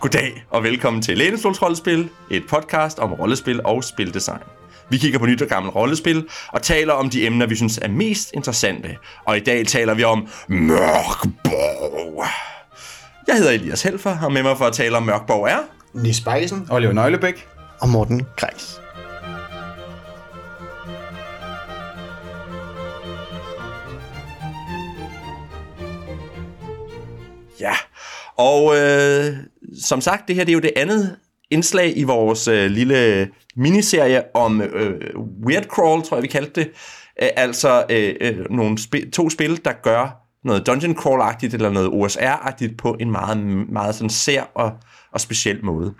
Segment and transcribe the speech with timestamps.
[0.00, 4.42] Goddag og velkommen til Lænestols Rollespil, et podcast om rollespil og spildesign.
[4.90, 7.88] Vi kigger på nyt og gammelt rollespil og taler om de emner, vi synes er
[7.88, 8.96] mest interessante.
[9.24, 12.24] Og i dag taler vi om Mørkborg.
[13.26, 15.58] Jeg hedder Elias Helfer, og med mig for at tale om Mørkborg er...
[15.94, 17.48] Nis Bejsen Oliver Nøglebæk.
[17.80, 18.80] og Morten Greis.
[27.60, 27.72] Ja,
[28.40, 29.36] og øh,
[29.82, 31.16] som sagt, det her det er jo det andet
[31.50, 35.00] indslag i vores øh, lille miniserie om øh,
[35.46, 36.70] Weird Crawl, tror jeg vi kaldte det.
[37.22, 41.88] Æ, altså øh, øh, nogle sp- to spil, der gør noget Dungeon Crawl-agtigt eller noget
[41.88, 44.72] OSR-agtigt på en meget, meget sådan sær og,
[45.12, 45.94] og speciel måde.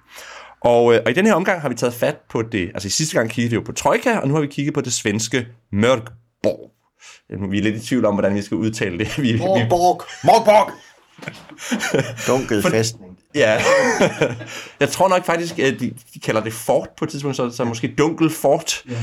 [0.64, 2.90] Og, øh, og i den her omgang har vi taget fat på det, altså i
[2.90, 5.46] sidste gang kiggede vi jo på Troika, og nu har vi kigget på det svenske
[5.72, 6.70] Mørkborg.
[7.30, 9.18] Øh, vi er lidt i tvivl om, hvordan vi skal udtale det.
[9.22, 10.02] Vi, Mørkborg!
[10.24, 10.70] Borg.
[12.26, 13.18] Dunkel fæstning.
[13.34, 13.62] Ja,
[14.80, 17.64] jeg tror nok faktisk, at de, de kalder det fort på et tidspunkt, så, så
[17.64, 18.82] måske dunkel fort.
[18.88, 18.94] Ja.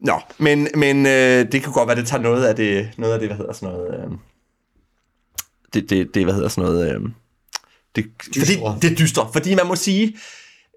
[0.00, 3.20] Nå, men, men øh, det kan godt være, det tager noget af det, noget af
[3.20, 4.10] det hvad hedder sådan noget, øh,
[5.74, 7.00] det, det, det, hvad hedder sådan noget, øh,
[7.96, 8.04] det,
[8.38, 10.16] fordi, det er dystre, fordi man må sige,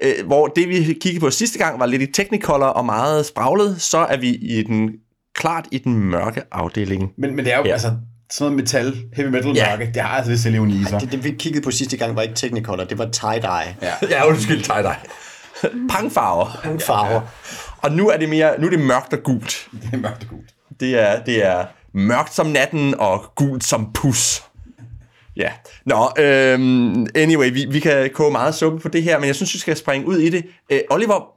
[0.03, 3.81] øh, hvor det vi kiggede på sidste gang var lidt i Technicolor og meget spraglet,
[3.81, 4.91] så er vi i den,
[5.35, 7.11] klart i den mørke afdeling.
[7.17, 7.71] Men, men det er jo ja.
[7.71, 7.91] altså
[8.31, 9.77] sådan noget metal, heavy metal Ja.
[9.77, 12.35] mørke, det har altså lidt Leonie Det, det, vi kiggede på sidste gang, var ikke
[12.35, 13.75] Technicolor, det var tie-dye.
[13.81, 13.93] Ja.
[14.09, 14.97] Ja, undskyld, dig dig.
[15.89, 16.61] Pangfarver.
[16.65, 17.21] Nogle farver.
[17.81, 19.67] Og nu er det mere, nu er det mørkt og gult.
[19.71, 20.49] Det er mørkt og gult.
[20.79, 24.43] Det er, det er mørkt som natten og gult som pus.
[25.37, 25.49] Ja.
[25.85, 29.53] Nå, øhm, anyway, vi, vi kan koge meget suppe på det her, men jeg synes,
[29.53, 30.45] vi skal springe ud i det.
[30.71, 31.27] Øh, Oliver,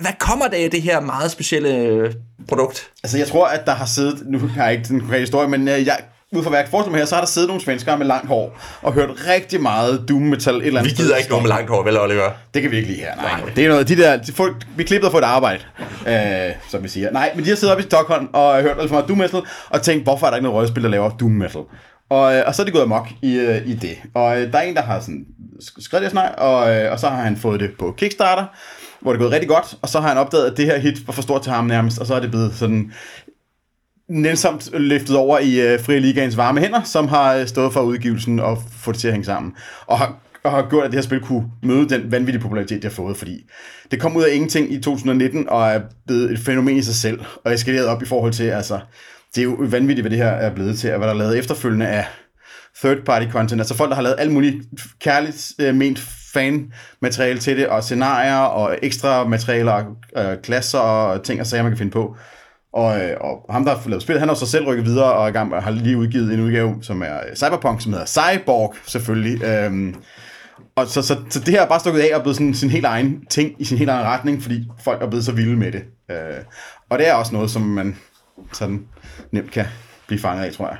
[0.00, 2.12] hvad kommer der af det her meget specielle øh,
[2.48, 2.90] produkt?
[3.04, 5.68] Altså jeg tror, at der har siddet, nu har jeg ikke den konkrete historie, men
[5.68, 5.98] øh, jeg,
[6.32, 8.58] ud fra hvad jeg mig her, så har der siddet nogle svenskere med langt hår,
[8.82, 11.70] og hørt rigtig meget doom metal et eller andet Vi gider ikke nogen med langt
[11.70, 12.30] hår, vel Oliver?
[12.54, 13.40] Det kan vi ikke lide her, nej.
[13.40, 13.50] nej.
[13.56, 15.62] Det er noget, de der, de folk, vi klippede for et arbejde,
[16.08, 17.10] øh, som vi siger.
[17.10, 19.42] Nej, men de har siddet oppe i Stockholm og hørt alt for meget doom metal,
[19.70, 21.60] og tænkt, hvorfor er der ikke noget rollespil, der laver doom metal?
[22.10, 23.96] Og, øh, og så er de gået amok i, øh, i det.
[24.14, 25.24] Og øh, der er en, der har sådan
[25.62, 26.54] sk- skrevet det snak, og,
[26.90, 28.44] og så har han fået det på Kickstarter,
[29.00, 31.06] hvor det er gået rigtig godt, og så har han opdaget, at det her hit
[31.06, 32.92] var for stort til ham nærmest, og så er det blevet sådan
[34.12, 38.40] nænsomt løftet over i øh, Fri Ligaens varme hænder, som har øh, stået for udgivelsen
[38.40, 39.52] og få det til at hænge sammen.
[39.86, 42.84] Og har, og har gjort, at det her spil kunne møde den vanvittige popularitet, det
[42.84, 43.50] har fået, fordi
[43.90, 47.20] det kom ud af ingenting i 2019 og er blevet et fænomen i sig selv,
[47.44, 48.80] og eskaleret op i forhold til, altså,
[49.34, 51.38] det er jo vanvittigt, hvad det her er blevet til, og hvad der er lavet
[51.38, 52.04] efterfølgende af
[52.80, 54.56] third party content, altså folk, der har lavet alt muligt
[55.00, 55.98] kærligt øh, ment
[56.34, 59.84] fan-materiale til det, og scenarier, og ekstra materialer,
[60.16, 62.16] øh, klasser og ting og sager, man kan finde på.
[62.72, 65.28] Og, øh, og ham, der har lavet spillet, han har så selv rykket videre og
[65.28, 69.44] er gang, har lige udgivet en udgave, som er øh, Cyberpunk, som hedder Cyborg, selvfølgelig.
[69.44, 69.94] Øhm,
[70.76, 72.86] og så, så, så det her er bare stukket af og blevet sådan sin helt
[72.86, 75.84] egen ting i sin helt egen retning, fordi folk er blevet så vilde med det.
[76.10, 76.44] Øh,
[76.88, 77.96] og det er også noget, som man
[78.52, 78.86] sådan
[79.30, 79.66] nemt kan
[80.06, 80.78] blive fanget af, tror jeg.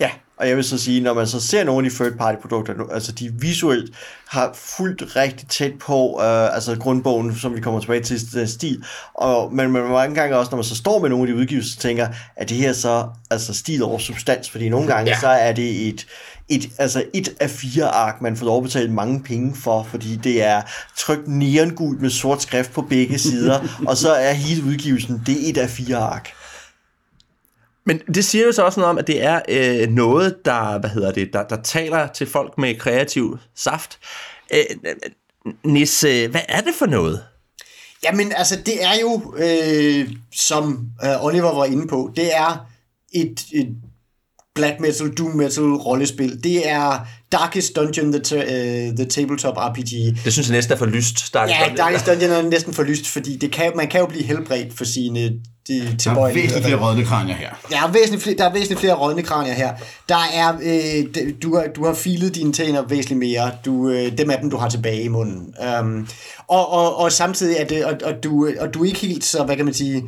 [0.00, 0.10] Ja,
[0.42, 2.74] og jeg vil så sige, når man så ser nogle af de third party produkter,
[2.92, 3.94] altså de visuelt
[4.28, 8.84] har fuldt rigtig tæt på, øh, altså grundbogen, som vi kommer tilbage til, den stil,
[9.14, 11.80] og, men man mange gange også, når man så står med nogle af de udgivelser,
[11.80, 15.20] tænker, at det her så altså stil over substans, fordi nogle gange ja.
[15.20, 16.06] så er det et,
[16.48, 20.16] et, altså et af fire ark, man får lov at betale mange penge for, fordi
[20.16, 20.62] det er
[20.96, 25.50] trykt neongult med sort skrift på begge sider, og så er hele udgivelsen, det er
[25.50, 26.32] et af fire ark.
[27.84, 30.90] Men det siger jo så også noget om, at det er øh, noget, der, hvad
[30.90, 33.98] hedder det, der, der taler til folk med kreativ saft.
[34.54, 34.64] Øh,
[35.64, 37.24] Nis, øh, hvad er det for noget?
[38.04, 42.66] Jamen, altså, det er jo, øh, som øh, Oliver var inde på, det er
[43.12, 43.76] et, et
[44.54, 46.44] black metal, doom metal rollespil.
[46.44, 49.90] Det er Darkest Dungeon, the, uh, the tabletop RPG.
[50.24, 51.34] Det synes jeg næsten er for lyst.
[51.34, 54.24] Der Ja, Darkest Dungeon er næsten for lyst, fordi det kan, man kan jo blive
[54.24, 55.32] helbredt for sine
[55.68, 56.76] de tilbøjeligheder.
[56.76, 57.50] rødne kranier her.
[57.70, 59.72] Der er væsentligt flere, der er væsentligt flere rådne kranier her.
[60.08, 61.04] Der er, øh,
[61.42, 63.50] du, har, du har filet dine tænder væsentligt mere.
[63.64, 65.54] Du, øh, dem af dem, du har tilbage i munden.
[65.80, 66.08] Um,
[66.48, 69.44] og, og, og samtidig er det, og, og, du, og du er ikke helt så,
[69.44, 70.02] hvad kan man sige,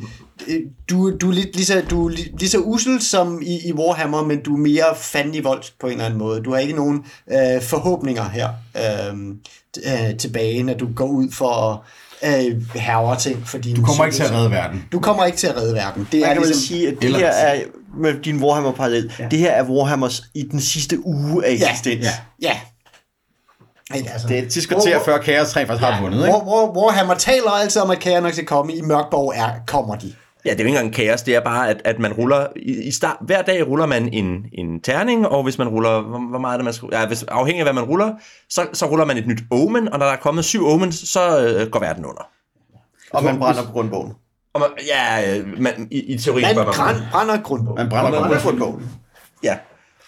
[0.47, 0.59] øh,
[0.89, 3.73] du, du er lidt lige så, du er li- lige så usel som i, i
[3.73, 6.41] Warhammer, men du er mere fandelig vold på en eller anden måde.
[6.41, 9.15] Du har ikke nogen øh, forhåbninger her øh,
[9.85, 11.85] øh, tilbage, når du går ud for
[12.21, 13.47] at øh, herre ting.
[13.47, 14.85] For dine Du kommer ikke til at redde verden.
[14.91, 16.07] Du kommer ikke til at redde verden.
[16.11, 17.59] Det Man er kan ligesom, sige, at det Eller- her er,
[17.97, 19.27] med din Warhammer parallel, ja.
[19.31, 22.05] det her er Warhammers i den sidste uge af eksistens.
[22.05, 22.09] Ja,
[22.41, 22.59] ja.
[23.95, 24.27] Ikke, altså.
[24.27, 24.41] Det er
[24.95, 26.31] et før Chaos 3 faktisk har vundet, ikke?
[26.37, 28.73] War, War, Warhammer taler altid om, at kager nok skal komme.
[28.73, 30.13] I Mørkborg er, kommer de.
[30.45, 32.83] Ja, det er jo ikke engang kaos, det er bare, at, at man ruller, i,
[32.83, 36.39] i start, hver dag ruller man en, en terning, og hvis man ruller, hvor, hvor
[36.39, 38.13] meget er det man skal, ja, hvis, afhængig af hvad man ruller,
[38.49, 41.47] så, så ruller man et nyt omen, og når der er kommet syv omens, så
[41.47, 42.27] øh, går verden under.
[43.11, 44.13] Og man brænder på grundbogen.
[44.53, 47.75] Og man, ja, øh, man, i, i teorien Man bør man, brænd, brænder grundbogen.
[47.77, 48.89] Man brænder Man brænder grundbogen.
[49.43, 49.57] ja.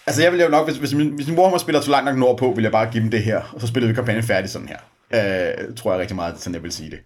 [0.06, 2.16] Altså, jeg ville jo nok, hvis, hvis, min, hvis min Warhammer spiller så langt nok
[2.16, 4.68] nordpå, vil jeg bare give dem det her, og så spillede vi kampagnen færdig sådan
[4.68, 4.78] her.
[5.14, 6.98] Øh, tror jeg rigtig meget, sådan jeg vil sige det.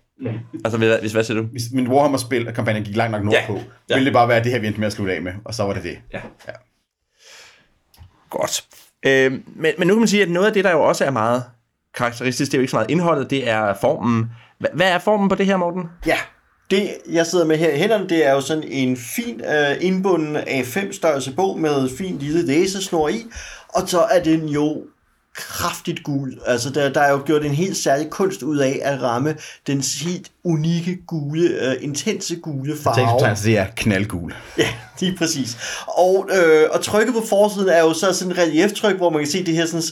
[0.64, 1.46] Altså, hvis, hvis hvad siger du?
[1.46, 3.58] Hvis min Warhammer spil kampagnen gik langt nok nordpå, Ja.
[3.58, 3.64] ja.
[3.90, 3.94] Ja.
[3.94, 5.62] ville det bare være det her, vi endte med at slutte af med, og så
[5.64, 5.98] var det det.
[6.12, 6.20] Ja.
[6.48, 6.52] ja.
[8.30, 8.64] Godt.
[9.06, 11.10] Øh, men, men nu kan man sige, at noget af det, der jo også er
[11.10, 11.44] meget
[11.94, 14.24] karakteristisk, det er jo ikke så meget indholdet, det er formen.
[14.64, 15.82] Hva- Hvad er formen på det her, Morten?
[16.06, 16.16] Ja,
[16.70, 20.36] det jeg sidder med her i hænderne, det er jo sådan en fin øh, indbunden
[20.36, 23.24] A5 størrelse bog med fin lille læsesnor i,
[23.68, 24.82] og så er den jo
[25.34, 26.40] kraftigt gul.
[26.46, 29.36] Altså, der, der er jo gjort en helt særlig kunst ud af at ramme
[29.66, 32.96] den helt unikke gule, øh, intense gule farve.
[32.96, 34.34] Tekstbetegnelse, det er knaldgul.
[34.58, 34.68] Ja,
[35.00, 35.56] lige præcis.
[35.86, 39.30] Og, øh, og trykket på forsiden er jo så sådan en relieftryk, hvor man kan
[39.30, 39.82] se det her sådan,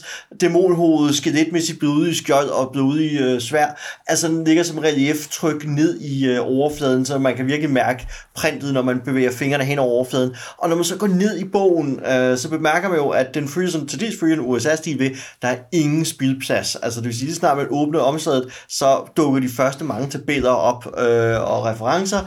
[0.41, 3.79] dæmonhoved, skeletmæssigt blodige skjold og blodige øh, svær.
[4.07, 8.73] Altså den ligger som relieftryk ned i øh, overfladen, så man kan virkelig mærke printet,
[8.73, 10.35] når man bevæger fingrene hen over overfladen.
[10.57, 13.47] Og når man så går ned i bogen, øh, så bemærker man jo, at den
[13.47, 15.09] følger sådan til dels følger en USA-stil ved,
[15.41, 16.75] der er ingen spildplads.
[16.75, 20.40] Altså det vil sige, lige snart man åbner omslaget, så dukker de første mange tabeller
[20.49, 22.19] op øh, og referencer,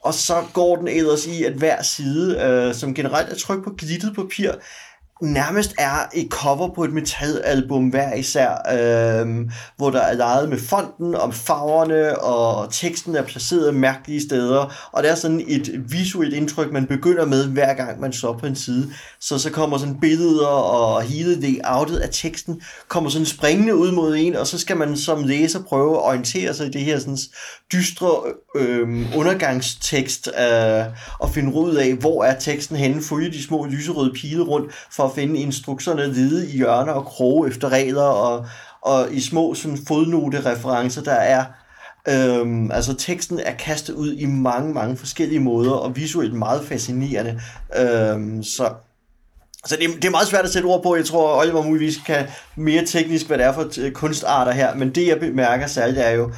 [0.00, 3.74] og så går den ellers i, at hver side, øh, som generelt er trykt på
[3.78, 4.52] glittet papir,
[5.20, 10.58] nærmest er et cover på et metalalbum hver især, øh, hvor der er leget med
[10.58, 16.34] fonten og farverne, og teksten er placeret mærkelige steder, og det er sådan et visuelt
[16.34, 18.92] indtryk, man begynder med, hver gang man slår på en side.
[19.20, 24.16] Så så kommer sådan billeder og hele outet af teksten kommer sådan springende ud mod
[24.16, 27.18] en, og så skal man som læser prøve at orientere sig i det her sådan
[27.72, 28.10] dystre
[28.56, 30.84] øh, undergangstekst, øh,
[31.18, 35.09] og finde ud af, hvor er teksten henne, følge de små lyserøde pile rundt, for
[35.10, 38.46] at finde instrukserne hvide i hjørner og kroge efter regler, og,
[38.82, 41.44] og i små sådan fodnote-referencer, der er
[42.08, 47.40] Øhm, altså teksten er kastet ud i mange, mange forskellige måder, og visuelt meget fascinerende.
[47.76, 48.72] Øhm, så
[49.66, 50.96] så det, det er meget svært at sætte ord på.
[50.96, 54.74] Jeg tror, Oliver muligvis kan mere teknisk, hvad det er for øh, kunstarter her.
[54.74, 56.32] Men det, jeg bemærker særligt, er jo,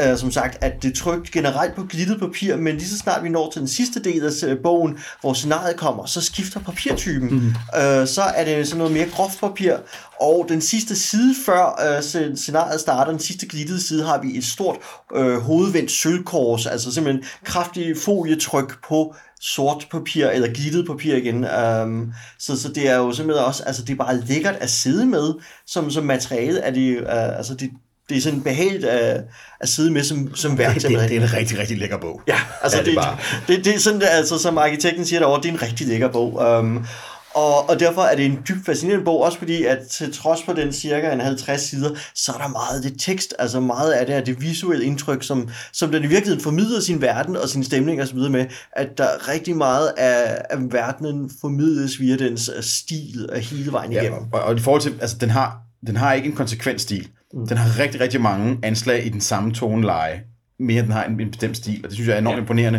[0.00, 3.24] øh, som sagt, at det er trykt generelt på glittet papir, men lige så snart
[3.24, 7.28] vi når til den sidste del af bogen, hvor scenariet kommer, så skifter papirtypen.
[7.30, 7.80] Mm.
[7.80, 9.76] Øh, så er det sådan noget mere groft papir,
[10.20, 14.38] og den sidste side før øh, sc- scenariet starter, den sidste glittede side, har vi
[14.38, 14.76] et stort
[15.14, 21.46] øh, hovedvendt sølvkors, altså simpelthen kraftig folietryk på sort papir, eller glittet papir igen.
[21.82, 25.06] Um, så, så det er jo simpelthen også, altså det er bare lækkert at sidde
[25.06, 25.34] med,
[25.66, 27.70] som, som materiale, er det, uh, altså det,
[28.12, 29.20] det er sådan behageligt at,
[29.60, 30.74] at sidde med som, som værk.
[30.74, 32.20] Det, det, det er en rigtig, rigtig lækker bog.
[32.28, 33.16] Ja, altså Ja, det, det bare-
[33.48, 36.34] det, det, er sådan, altså, som arkitekten siger derovre, det er en rigtig lækker bog.
[36.58, 36.86] Um,
[37.34, 40.52] og, og derfor er det en dybt fascinerende bog, også fordi, at til trods for
[40.52, 44.06] den cirka en 50 sider, så er der meget af det tekst, altså meget af
[44.06, 47.64] det er det visuelle indtryk, som, som den i virkeligheden formidler sin verden og sin
[47.64, 52.16] stemning og så videre med, at der er rigtig meget af, af verdenen formidles via
[52.16, 54.20] dens øh, stil af hele vejen Ja, igennem.
[54.32, 55.56] og, og i forhold til, altså den har,
[55.86, 57.08] den har ikke en konsekvent stil.
[57.34, 57.46] Mm.
[57.46, 60.22] Den har rigtig, rigtig mange anslag i den samme toneleje,
[60.58, 62.40] mere end den har en, en bestemt stil, og det synes jeg er enormt ja.
[62.40, 62.78] imponerende,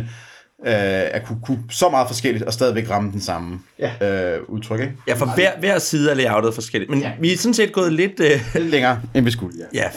[0.65, 0.73] øh,
[1.11, 4.35] at kunne, kunne så meget forskelligt og stadigvæk ramme den samme Ja.
[4.35, 4.93] øh, udtryk, ikke?
[5.07, 6.89] Ja, for hver, hver side er layoutet forskelligt.
[6.91, 7.11] Men ja.
[7.19, 8.19] vi er sådan set gået lidt...
[8.19, 9.79] Øh, Lidt længere, end vi skulle, ja.
[9.81, 9.89] ja,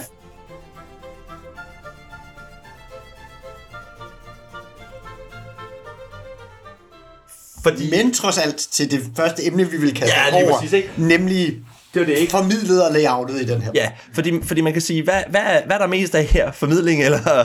[7.67, 7.91] fordi...
[7.91, 10.91] Men trods alt til det første emne, vi vil kaste Ja, over, præcis, ikke?
[10.97, 11.59] nemlig
[11.97, 12.31] Det var det ikke.
[12.31, 13.71] formidlet og layoutet i den her.
[13.75, 16.53] Ja, fordi, fordi man kan sige, hvad, hvad, hvad er der mest af her?
[16.53, 17.19] Formidling eller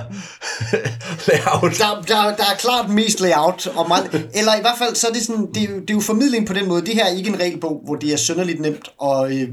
[1.28, 1.78] layout?
[1.78, 5.12] Der, der, der er klart mest layout, og meget, eller i hvert fald, så er
[5.12, 6.82] det sådan, det, er jo- det er jo formidling på den måde.
[6.86, 9.48] Det her er ikke en regelbog, hvor det er synderligt nemt at øh,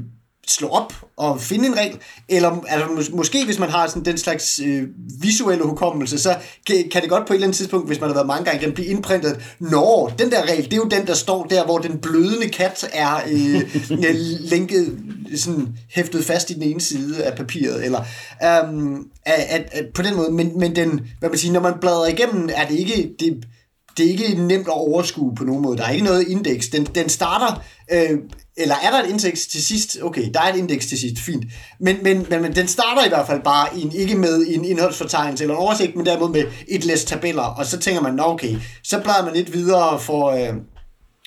[0.51, 1.97] slå op og finde en regel,
[2.29, 4.83] eller altså, mås- måske hvis man har sådan den slags øh,
[5.21, 6.35] visuelle hukommelse, så
[6.67, 8.65] kan, kan det godt på et eller andet tidspunkt, hvis man har været mange gange,
[8.65, 11.77] den blive indprintet, Nå, den der regel, det er jo den, der står der, hvor
[11.77, 13.61] den blødende kat er øh,
[14.51, 14.99] lænket,
[15.35, 17.99] sådan hæftet fast i den ene side af papiret, eller
[18.43, 21.73] øhm, at, at, at, på den måde, men, men den, hvad man siger, når man
[21.81, 23.43] bladrer igennem, er det ikke, det,
[23.97, 25.77] det er ikke nemt at overskue på nogen måde.
[25.77, 26.67] Der er ikke noget indeks.
[26.67, 28.19] Den, den starter, øh,
[28.57, 29.97] eller er der et indeks til sidst?
[30.01, 31.45] Okay, der er et indeks til sidst, fint.
[31.79, 34.65] Men, men, men, men den starter i hvert fald bare i en, ikke med en
[34.65, 37.43] indholdsfortegnelse eller en oversigt, men derimod med et læs tabeller.
[37.43, 40.53] Og så tænker man, okay, så bladrer man lidt videre for, øh,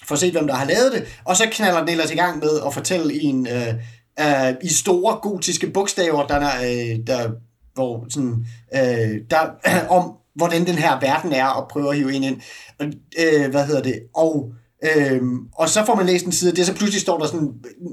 [0.07, 1.05] for at se, hvem der har lavet det.
[1.25, 3.47] Og så knaller den ellers i gang med at fortælle i en...
[3.47, 3.75] Øh,
[4.21, 7.31] øh, i store gotiske bogstaver, der, er, øh, der
[7.75, 9.41] hvor sådan, øh, der,
[9.97, 12.41] om hvordan den her verden er, og prøver at hive en ind.
[12.79, 12.87] Og,
[13.19, 14.01] øh, hvad hedder det?
[14.15, 14.53] Og,
[14.85, 15.23] øh,
[15.55, 17.91] og så får man læst en side af det, så pludselig står der sådan øh,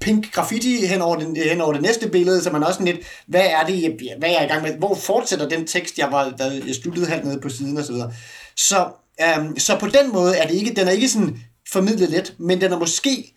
[0.00, 3.06] pink graffiti hen over, den, hen over det næste billede, så man også sådan lidt,
[3.26, 4.78] hvad er det, jeg, hvad er jeg i gang med?
[4.78, 8.12] Hvor fortsætter den tekst, jeg var, der, jeg sluttede hernede på siden og så videre.
[8.56, 8.88] Så,
[9.22, 11.38] øhm, så på den måde er det ikke, den er ikke sådan
[11.72, 13.34] formidlet let, men den er måske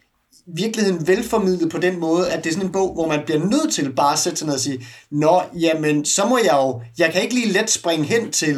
[0.48, 3.74] virkeligheden velformidlet på den måde, at det er sådan en bog, hvor man bliver nødt
[3.74, 7.14] til bare at sætte sig ned og sige, nå, jamen, så må jeg jo, jeg
[7.14, 8.58] kan ikke lige let springe hen til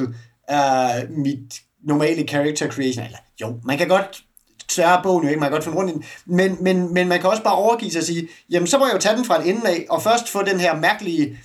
[0.51, 4.23] øh, mit normale character creation, eller jo, man kan godt
[4.67, 7.19] tørre bogen jo ikke, man kan godt finde rundt i den, men, men, men man
[7.19, 9.41] kan også bare overgive sig og sige, jamen så må jeg jo tage den fra
[9.41, 11.39] en ende af, og først få den her mærkelige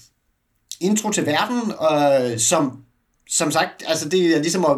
[0.81, 2.83] intro til verden, øh, som,
[3.29, 4.77] som sagt, altså det er ligesom at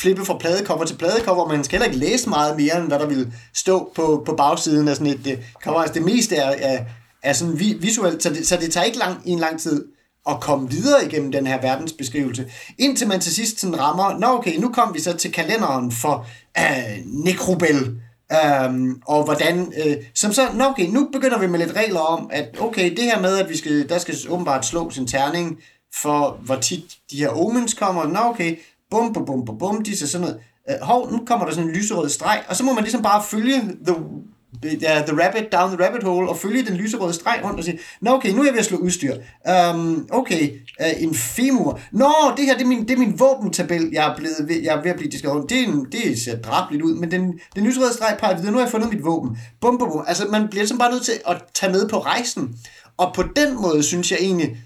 [0.00, 3.06] flippe fra pladecover til pladecover, man skal heller ikke læse meget mere, end hvad der
[3.06, 5.80] vil stå på, på bagsiden af sådan et uh, cover.
[5.80, 6.84] Altså det meste er, er,
[7.22, 9.84] er sådan vi, visuelt, så det, så det tager ikke lang, en lang tid
[10.28, 12.46] at komme videre igennem den her verdensbeskrivelse,
[12.78, 16.26] indtil man til sidst sådan rammer, nå okay, nu kom vi så til kalenderen for
[16.58, 18.00] uh, Necrobel,
[18.66, 22.28] Um, og hvordan, uh, som så, nå okay, nu begynder vi med lidt regler om,
[22.32, 25.58] at okay, det her med, at vi skal, der skal åbenbart slå sin terning,
[26.02, 28.56] for hvor tit de her omens kommer, nå okay,
[28.94, 30.40] bum, bum, bum, bum, bum, de ser sådan noget.
[30.70, 33.22] Øh, hov, nu kommer der sådan en lyserød streg, og så må man ligesom bare
[33.22, 33.94] følge the,
[34.62, 37.78] the, the rabbit down the rabbit hole, og følge den lyserøde streg rundt og sige,
[38.00, 39.14] nå okay, nu er jeg ved at slå udstyr.
[39.74, 41.80] Um, okay, uh, en femur.
[41.92, 44.76] Nå, det her, det er min, det er min våbentabel, jeg er, blevet ved, jeg
[44.76, 47.64] er ved at blive diskret Det, er en, det ser drabligt ud, men den, den
[47.66, 49.38] lyserøde streg peger videre, nu har jeg fundet mit våben.
[49.60, 50.04] Bum, bum, bum.
[50.06, 52.54] Altså, man bliver ligesom bare nødt til at tage med på rejsen.
[52.96, 54.56] Og på den måde synes jeg egentlig,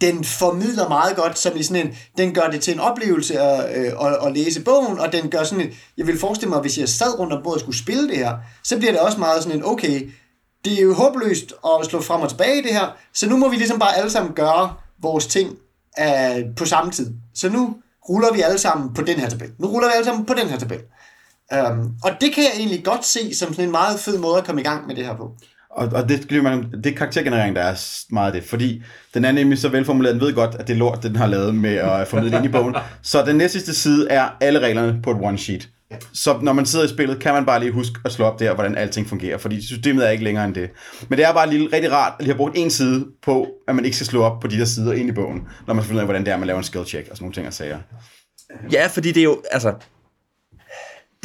[0.00, 3.78] den formidler meget godt, som i sådan en, den gør det til en oplevelse at,
[3.78, 6.78] øh, at, at læse bogen, og den gør sådan en, jeg vil forestille mig, hvis
[6.78, 9.42] jeg sad rundt om bordet og skulle spille det her, så bliver det også meget
[9.42, 10.10] sådan en, okay,
[10.64, 13.48] det er jo håbløst at slå frem og tilbage i det her, så nu må
[13.48, 15.50] vi ligesom bare alle sammen gøre vores ting
[16.00, 17.14] øh, på samme tid.
[17.34, 17.76] Så nu
[18.08, 19.50] ruller vi alle sammen på den her tabel.
[19.58, 20.80] Nu ruller vi alle sammen på den her tabel.
[21.52, 24.44] Um, og det kan jeg egentlig godt se som sådan en meget fed måde at
[24.44, 25.30] komme i gang med det her på.
[25.76, 26.30] Og, og det,
[26.84, 28.82] det er karaktergenerering, der er meget det, fordi
[29.14, 31.26] den er nemlig så velformuleret, den ved godt, at det er lort, det den har
[31.26, 32.74] lavet med at formidle ind i bogen.
[33.02, 35.68] Så den næste side er alle reglerne på et one-sheet.
[36.12, 38.54] Så når man sidder i spillet, kan man bare lige huske at slå op der,
[38.54, 40.70] hvordan alting fungerer, fordi systemet er ikke længere end det.
[41.08, 43.74] Men det er bare lige rigtig rart at lige have brugt en side på, at
[43.74, 45.96] man ikke skal slå op på de der sider ind i bogen, når man finder
[45.96, 47.52] ud af, hvordan det er, man laver en skill check og sådan nogle ting og
[47.52, 47.78] sager.
[48.72, 49.74] Ja, fordi det er jo, altså,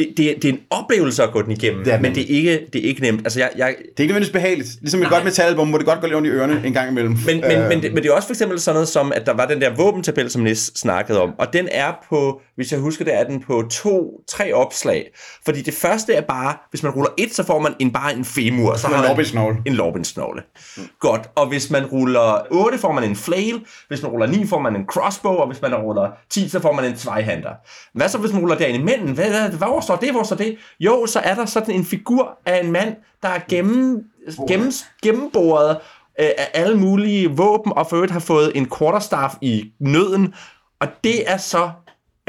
[0.07, 2.59] det, det, det er en oplevelse at gå den igennem, det men det er, ikke,
[2.73, 3.19] det er ikke nemt.
[3.19, 4.69] Altså, jeg, jeg, det er ikke nødvendigvis behageligt.
[4.81, 7.17] Ligesom et godt metalalbum, hvor det godt går lidt ondt i ørerne en gang imellem.
[7.25, 7.67] Men, men, øh.
[7.69, 9.61] men, det, men det er også for eksempel sådan noget som, at der var den
[9.61, 13.23] der våbentabel, som Nis snakkede om, og den er på, hvis jeg husker det, er
[13.23, 15.11] den på to, tre opslag.
[15.45, 18.25] Fordi det første er bare, hvis man ruller et, så får man en, bare en
[18.25, 18.75] femur.
[18.75, 20.43] Så har man en lorbinsnogle.
[20.77, 20.83] Mm.
[20.99, 21.29] Godt.
[21.35, 23.65] Og hvis man ruller 8, får man en flail.
[23.87, 25.33] Hvis man ruller 9, får man en crossbow.
[25.33, 27.51] Og hvis man ruller 10, så får man en zweihander.
[27.93, 29.13] Hvad så, hvis man ruller derinde imellem?
[29.13, 30.11] Hvad, hvad, hvor står det?
[30.11, 30.57] Hvor står det?
[30.79, 34.03] Jo, så er der sådan en figur af en mand, der er gennem,
[34.47, 34.71] gennem,
[35.03, 35.77] gennemboret
[36.19, 40.33] øh, af alle mulige våben, og for øvrigt har fået en quarterstaff i nøden.
[40.81, 41.71] Og det er så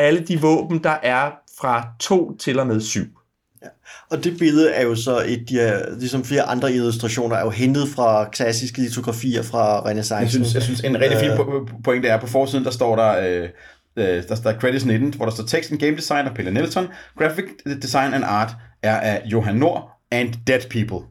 [0.03, 1.31] alle de våben, der er
[1.61, 3.01] fra 2 til og med 7.
[3.63, 3.67] Ja.
[4.11, 7.89] Og det billede er jo så et, de ligesom flere andre illustrationer, er jo hentet
[7.89, 10.23] fra klassiske litografier fra renaissance.
[10.23, 11.31] Jeg synes, jeg synes en rigtig fin
[11.85, 13.49] pointe er, på forsiden, der står der, øh,
[13.97, 17.45] øh der står credits 19, hvor der står teksten Game Design af Pelle Nelson, Graphic
[17.83, 18.51] Design and Art
[18.83, 21.07] er af Johan Nord, and dead people.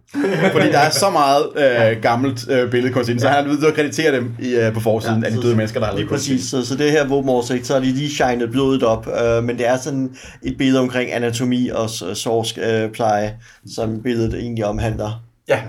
[0.51, 3.67] Fordi der er så meget øh, gammelt øh, billedkunst inden, så han har nødt til
[3.67, 6.10] at kreditere dem i, øh, på forsiden ja, af de døde mennesker, der har lavet
[6.10, 9.58] præcis, så, så det her våbenoversigt, så har de lige shined blodet op, øh, men
[9.58, 13.38] det er sådan et billede omkring anatomi og sårspleje, øh, pleje,
[13.75, 15.24] som billedet egentlig omhandler.
[15.48, 15.62] Ja,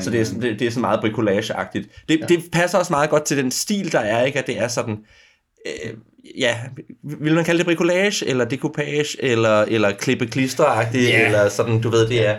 [0.00, 2.04] så det er, det, det er sådan meget bricolage-agtigt.
[2.08, 2.26] Det, ja.
[2.26, 4.38] det passer også meget godt til den stil, der er, ikke?
[4.38, 4.96] At det er sådan...
[5.66, 5.92] Øh,
[6.38, 6.56] ja,
[7.02, 11.26] vil man kalde det bricolage, eller decoupage, eller, eller klippe klisteragtigt, yeah.
[11.26, 12.36] eller sådan, du ved, det er...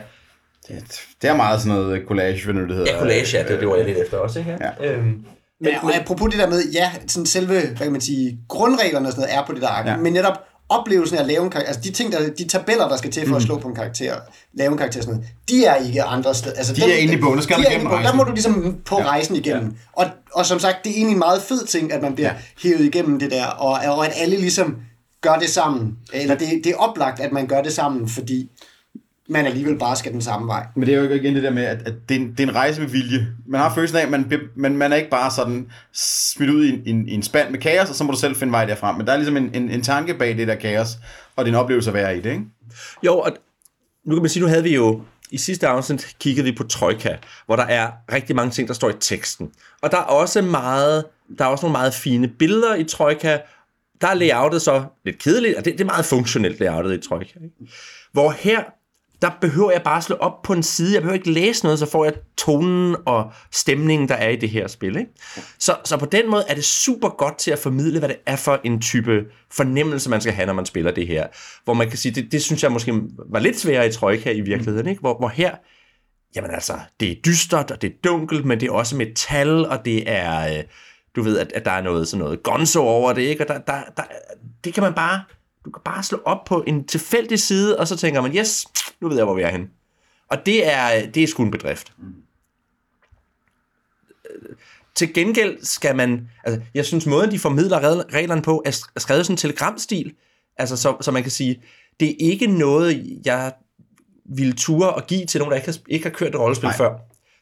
[0.67, 2.93] Det, det er meget sådan noget collage, hvad nu det hedder.
[2.93, 4.57] Ja, collage, ja, det, det var jeg lidt efter også, ikke?
[4.61, 4.91] Ja.
[4.91, 8.39] Øhm, men, ja, og apropos det der med, ja, sådan selve, hvad kan man sige,
[8.47, 9.97] grundreglerne og sådan noget er på det der ark, ja.
[9.97, 12.97] men netop oplevelsen af at lave en karakter, altså de ting, der, de tabeller, der
[12.97, 13.35] skal til for mm.
[13.35, 14.15] at slå på en karakter,
[14.53, 16.55] lave en karakter sådan noget, de er ikke andre steder.
[16.55, 18.03] Altså, de dem, er inde i bogen, skal de er bogen.
[18.03, 19.05] Der må du ligesom på ja.
[19.05, 19.65] rejsen igennem.
[19.65, 20.03] Ja.
[20.03, 20.05] Og,
[20.37, 22.69] og som sagt, det er egentlig en meget fed ting, at man bliver ja.
[22.69, 24.75] hævet igennem det der, og, og at alle ligesom
[25.21, 25.97] gør det sammen.
[26.13, 28.49] Eller det, det er oplagt, at man gør det sammen, fordi
[29.29, 30.65] man alligevel bare skal den samme vej.
[30.75, 32.47] Men det er jo igen det der med, at, at det, er en, det er
[32.47, 33.27] en rejse med vilje.
[33.47, 36.69] Man har følelsen af, at man, man, man er ikke bare sådan smidt ud i
[36.69, 38.97] en, en, en spand med kaos, og så må du selv finde vej derfra.
[38.97, 40.89] Men der er ligesom en, en, en tanke bag det der kaos,
[41.35, 42.45] og det er en oplevelse at være i det, ikke?
[43.03, 43.31] Jo, og
[44.05, 47.17] nu kan man sige, nu havde vi jo i sidste afsnit kiggede vi på Trojka,
[47.45, 49.51] hvor der er rigtig mange ting, der står i teksten.
[49.81, 51.05] Og der er også meget,
[51.37, 53.37] der er også nogle meget fine billeder i Trojka,
[54.01, 57.39] der er layoutet så lidt kedeligt, og det, det er meget funktionelt layoutet i Troika.
[57.43, 57.73] Ikke?
[58.11, 58.63] Hvor her,
[59.21, 61.85] der behøver jeg bare slå op på en side, jeg behøver ikke læse noget, så
[61.85, 64.97] får jeg tonen og stemningen, der er i det her spil.
[64.97, 65.11] Ikke?
[65.59, 68.35] Så, så på den måde er det super godt til at formidle, hvad det er
[68.35, 71.27] for en type fornemmelse, man skal have, når man spiller det her.
[71.63, 72.93] Hvor man kan sige, det, det synes jeg måske
[73.29, 75.01] var lidt sværere i Trojka i virkeligheden, ikke?
[75.01, 75.55] Hvor, hvor her,
[76.35, 79.85] jamen altså, det er dystert, og det er dunkelt, men det er også metal, og
[79.85, 80.63] det er, øh,
[81.15, 83.43] du ved, at, at der er noget sådan noget gonzo over det, ikke?
[83.43, 84.03] Og der, der, der,
[84.63, 85.21] det kan man bare,
[85.67, 88.65] du kan bare slå op på en tilfældig side, og så tænker man, yes,
[89.01, 89.67] nu ved jeg, hvor vi er henne.
[90.29, 91.93] Og det er, det er sgu en bedrift.
[94.95, 98.99] Til gengæld skal man, altså jeg synes måden de formidler regl- reglerne på er er
[98.99, 100.13] skrevet sådan en telegramstil,
[100.57, 101.63] altså så, så man kan sige,
[101.99, 103.53] det er ikke noget, jeg
[104.25, 106.77] ville ture og give til nogen, der ikke har, ikke har kørt et rollespil Nej.
[106.77, 106.97] før.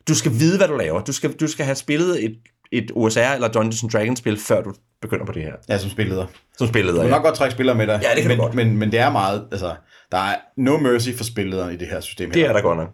[0.07, 1.01] Du skal vide, hvad du laver.
[1.01, 2.37] Du skal, du skal have spillet et,
[2.71, 4.73] et OSR eller Dungeons and Dragons spil, før du
[5.05, 5.53] begynder på det her.
[5.69, 6.25] Ja, som spilleder.
[6.57, 7.15] Som spilleder, Du kan ja.
[7.15, 7.99] nok godt trække spillere med dig.
[8.03, 8.53] Ja, det kan men, godt.
[8.53, 9.75] Men, men det er meget, altså,
[10.11, 12.31] der er no mercy for spillederen i det her system.
[12.31, 12.89] Det er der godt nok.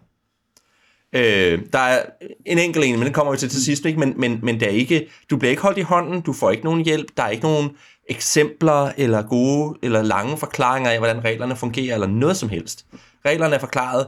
[1.14, 2.02] Øh, der er
[2.46, 3.98] en enkelt en, men den kommer vi til til sidst, ikke?
[3.98, 6.64] Men, men, men det er ikke, du bliver ikke holdt i hånden, du får ikke
[6.64, 7.70] nogen hjælp, der er ikke nogen
[8.10, 12.86] eksempler eller gode eller lange forklaringer af, hvordan reglerne fungerer, eller noget som helst.
[13.26, 14.06] Reglerne er forklaret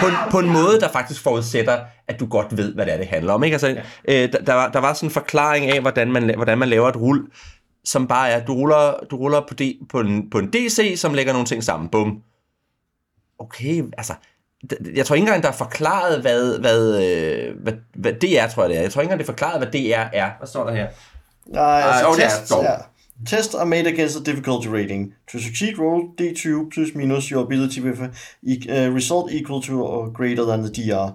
[0.00, 2.98] på en, på en måde, der faktisk forudsætter, at du godt ved, hvad det er,
[2.98, 3.44] det handler om.
[3.44, 3.54] Ikke?
[3.54, 3.68] Altså,
[4.08, 6.88] øh, der, der, var, der var sådan en forklaring af, hvordan man, hvordan man laver
[6.88, 7.26] et rul,
[7.84, 11.14] som bare er, du ruller, du ruller på, D, på, en, på en DC, som
[11.14, 11.88] lægger nogle ting sammen.
[11.88, 12.22] Bum.
[13.38, 14.14] Okay, altså,
[14.94, 18.62] jeg tror ikke engang, der er forklaret, hvad, hvad, øh, hvad, hvad det er, tror
[18.62, 18.82] jeg det er.
[18.82, 20.08] Jeg tror ikke engang, det er forklaret, hvad det er.
[20.12, 20.30] er.
[20.38, 20.88] Hvad står der her?
[21.46, 22.62] Nej, altså det er tests, dog.
[22.64, 22.74] ja.
[23.26, 25.14] Tests are made against the difficulty rating.
[25.32, 28.08] To succeed, roll D20 plus minus your ability with a
[28.42, 31.10] e- uh, result equal to or greater than the DR.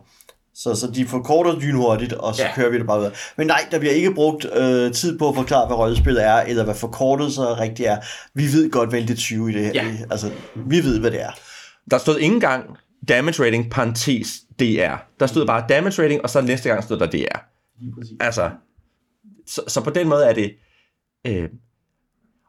[0.56, 2.54] Så, så de forkorter lynhurtigt, og så Ja.
[2.56, 3.12] kører vi det bare ud.
[3.38, 6.64] Men nej, der bliver ikke brugt øh, tid på at forklare, hvad rollespillet er, eller
[6.64, 7.98] hvad forkortet så rigtigt er.
[8.34, 9.72] Vi ved godt, hvad det er 20 i det her.
[9.74, 9.96] Ja.
[10.12, 11.32] Altså, vi ved, hvad det er.
[11.92, 14.96] Der stod ikke engang damage rating, parentes, DR.
[15.20, 17.38] Der stod bare damage rating, og så næste gang stod der DR.
[18.20, 18.50] Altså,
[19.48, 20.52] så, så på den måde er det...
[21.28, 21.50] Øh,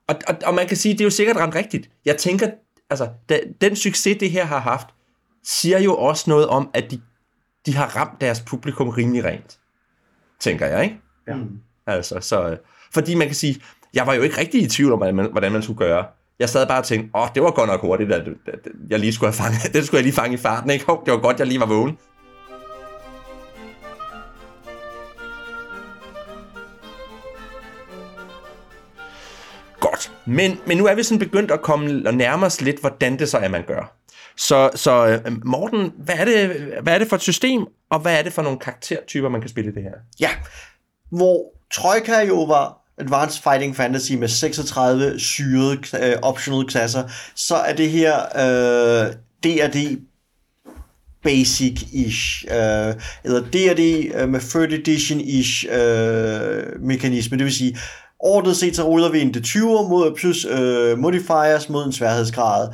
[0.09, 1.91] og, og, og man kan sige, det er jo sikkert ramt rigtigt.
[2.05, 2.51] Jeg tænker,
[2.91, 4.87] altså, da, den succes, det her har haft,
[5.45, 7.01] siger jo også noget om, at de,
[7.67, 9.59] de har ramt deres publikum rimelig rent.
[10.41, 11.01] Tænker jeg, ikke?
[11.29, 11.35] Ja.
[11.87, 12.57] Altså, så, øh,
[12.95, 13.61] fordi man kan sige,
[13.95, 16.07] jeg var jo ikke rigtig i tvivl om, hvordan man, hvordan man skulle gøre.
[16.39, 18.29] Jeg sad bare og tænkte, åh, det var godt nok hurtigt, at,
[18.91, 19.61] jeg lige skulle have fanget.
[19.75, 20.87] Det skulle jeg lige fange i farten, ikke?
[20.87, 21.99] Hov, Det var godt, jeg lige var vågen.
[30.29, 33.29] Men, men nu er vi sådan begyndt at komme og nærme os lidt, hvordan det
[33.29, 33.95] så er, man gør.
[34.37, 38.19] Så, så øh, Morten, hvad er, det, hvad er det for et system, og hvad
[38.19, 39.93] er det for nogle karaktertyper, man kan spille i det her?
[40.21, 40.31] Ja,
[41.11, 47.75] hvor Troika jo var Advanced Fighting Fantasy med 36 syrede øh, optional klasser, så er
[47.75, 49.13] det her øh,
[49.43, 49.99] D&D
[51.27, 57.79] basic-ish, øh, eller D&D øh, med 3rd edition-ish øh, mekanisme, det vil sige,
[58.21, 62.69] ordnet set så ruller vi en D20 mod plus øh, modifiers mod en sværhedsgrad,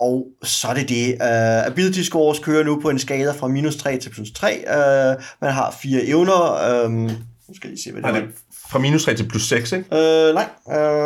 [0.00, 1.14] og så er det det.
[1.20, 4.64] Uh, ability scores kører nu på en skala fra minus 3 til plus 3.
[4.66, 6.84] Uh, man har fire evner.
[6.84, 8.30] Um, nu skal jeg se, hvad det Er det
[8.70, 9.84] fra minus 3 til plus 6, ikke?
[9.92, 10.46] Uh, nej,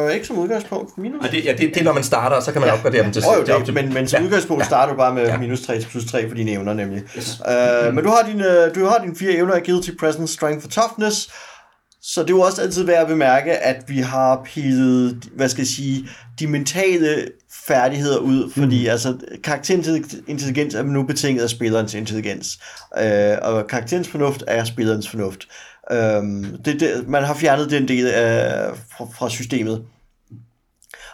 [0.07, 0.99] uh, ikke som udgangspunkt.
[0.99, 1.25] Minus.
[1.25, 3.13] Og det, ja, det, det er, når man starter, og så kan man opgradere dem
[3.13, 4.27] til, Oh, jo, til, op det, til men, men som ja.
[4.27, 5.37] udgangspunkt starter du bare med Ja.
[5.39, 7.03] minus 3 til plus 3 for dine evner nemlig.
[7.17, 7.41] Yes.
[7.87, 11.29] Uh, men du har, dine, du har dine fire evner, agility, presence, strength og toughness.
[12.03, 15.61] Så det er jo også altid værd at bemærke, at vi har pillet, hvad skal
[15.61, 17.29] jeg sige, de mentale
[17.67, 18.91] færdigheder ud, fordi mm.
[18.91, 22.59] altså karakterintelligens er nu betinget af spillerens intelligens,
[22.99, 25.49] øh, og karakterens fornuft er spillerens fornuft.
[25.91, 29.85] Øhm, det, det, man har fjernet den del af, fra, fra systemet.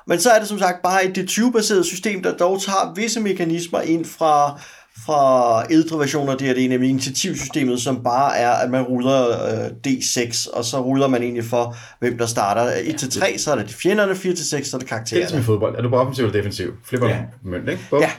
[0.07, 3.81] Men så er det som sagt bare et D20-baseret system, der dog tager visse mekanismer
[3.81, 4.61] ind fra,
[5.07, 10.57] fra ældre versioner af D&D, nemlig initiativsystemet, som bare er, at man ruller øh, D6,
[10.57, 12.71] og så ruller man egentlig for, hvem der starter.
[12.73, 15.43] 1-3, så er det de fjenderne, 4-6, så er det Det er ligesom i karaktererne.
[15.43, 15.77] fodbold.
[15.77, 16.73] Er du på offensiv eller defensiv?
[16.85, 17.19] Flipper ja.
[17.45, 17.83] mønt, ikke?
[17.91, 18.01] Bum.
[18.01, 18.11] Ja,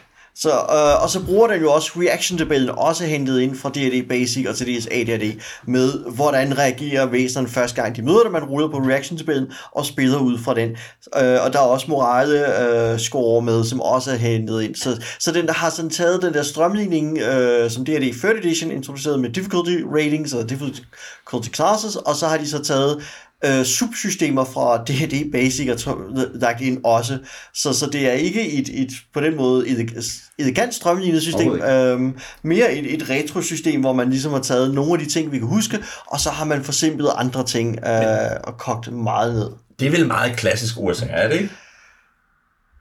[0.41, 4.45] så, øh, og så bruger den jo også reaction-tabellen, også hentet ind fra D&D Basic
[4.49, 8.32] og til DS AD&D, med hvordan reagerer væsenerne første gang de møder det.
[8.32, 10.69] Man ruller på reaction-tabellen og spiller ud fra den.
[10.69, 12.62] Øh, og der er også morale
[12.93, 14.75] øh, score med, som også er hentet ind.
[14.75, 18.71] Så, så den der har sådan taget den der strømligning, øh, som D&D 3rd Edition
[18.71, 23.04] introducerede med difficulty ratings og difficulty classes, og så har de så taget
[23.45, 25.97] øh, subsystemer fra D&D Basic og
[26.34, 27.17] lagt ind også.
[27.54, 29.91] Så, så det er ikke et, et på den måde et
[30.39, 34.99] elegant strømlignet system, øhm, mere et, et retro-system, hvor man ligesom har taget nogle af
[34.99, 38.91] de ting, vi kan huske, og så har man forsimplet andre ting øh, og kogt
[38.91, 39.49] meget ned.
[39.80, 41.49] Det er vel meget klassisk USA, er det ikke?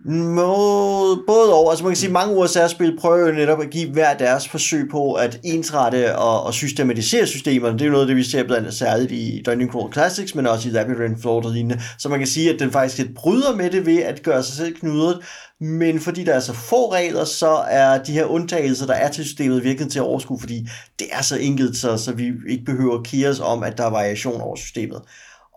[0.04, 4.16] Måde, både over, altså man kan sige, mange USA-spil prøver jo netop at give hver
[4.16, 7.74] deres forsøg på at ensrette og, og systematisere systemerne.
[7.74, 10.34] Det er jo noget af det, vi ser blandt andet særligt i Dungeon Crawl Classics,
[10.34, 11.80] men også i Labyrinth Lord og lignende.
[11.98, 14.56] Så man kan sige, at den faktisk lidt bryder med det ved at gøre sig
[14.56, 15.20] selv knudret,
[15.60, 19.24] men fordi der er så få regler, så er de her undtagelser, der er til
[19.24, 22.98] systemet, virkelig til at overskue, fordi det er så enkelt, så, så vi ikke behøver
[22.98, 25.00] at kigge os om, at der er variation over systemet.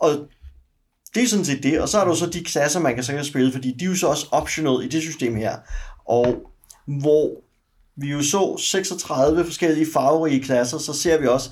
[0.01, 0.12] Og
[1.13, 3.04] det er sådan set det, og så er der jo så de klasser, man kan
[3.04, 5.58] så spille, fordi de er jo så også optional i det system her.
[6.06, 6.36] Og
[6.88, 7.43] hvor
[7.95, 11.50] vi jo så 36 forskellige farverige klasser, så ser vi også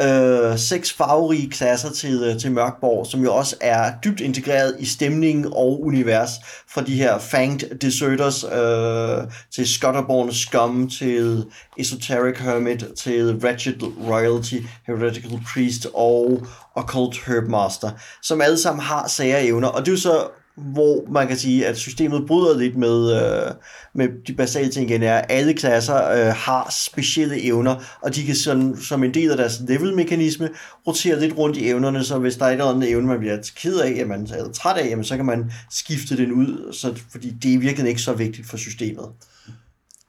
[0.00, 4.86] øh, seks farverige klasser til, øh, til Mørkborg, som jo også er dybt integreret i
[4.86, 6.30] stemningen og univers.
[6.68, 11.44] Fra de her Fanged Deserters øh, til Scutterborn Scum, til
[11.78, 17.90] Esoteric Hermit, til Wretched Royalty, Heretical Priest og Occult Herbmaster,
[18.22, 21.66] som alle sammen har sære evner, og det er jo så hvor man kan sige,
[21.66, 23.52] at systemet bryder lidt med, øh,
[23.94, 28.24] med de basale ting igen, er, at alle klasser øh, har specielle evner, og de
[28.24, 30.48] kan sådan, som en del af deres level-mekanisme
[30.86, 33.38] rotere lidt rundt i evnerne, så hvis der er et eller andet evne, man bliver
[33.56, 37.30] ked af, jamen, eller træt af, jamen, så kan man skifte den ud, så, fordi
[37.30, 39.06] det er virkelig ikke så vigtigt for systemet.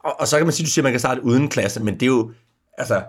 [0.04, 1.94] Og, og så kan man sige, du siger, at man kan starte uden klasse, men
[1.94, 2.30] det er jo,
[2.78, 3.02] altså,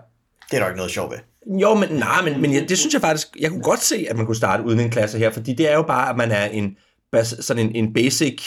[0.50, 1.18] Det er der ikke noget sjovt ved.
[1.60, 4.16] Jo, men nej, men, men jeg, det synes jeg faktisk, jeg kunne godt se, at
[4.16, 6.44] man kunne starte uden en klasse her, fordi det er jo bare, at man er
[6.44, 6.76] en,
[7.22, 8.42] sådan en, en basic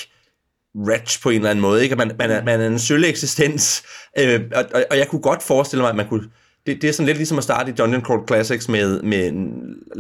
[0.75, 1.95] wretch på en eller anden måde, ikke?
[1.95, 3.84] Man, man, er, man er en sølle eksistens,
[4.19, 6.30] øh, og, og, og jeg kunne godt forestille mig, at man kunne,
[6.65, 9.21] det, det er sådan lidt ligesom at starte i Dungeon Crawl Classics med, med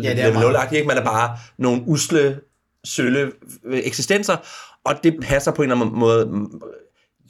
[0.03, 0.69] Ja, level meget.
[0.71, 0.87] 0 ikke?
[0.87, 2.39] Man er bare nogle usle,
[2.85, 3.31] sølle
[3.65, 4.37] øh, eksistenser,
[4.83, 6.49] og det passer på en eller anden måde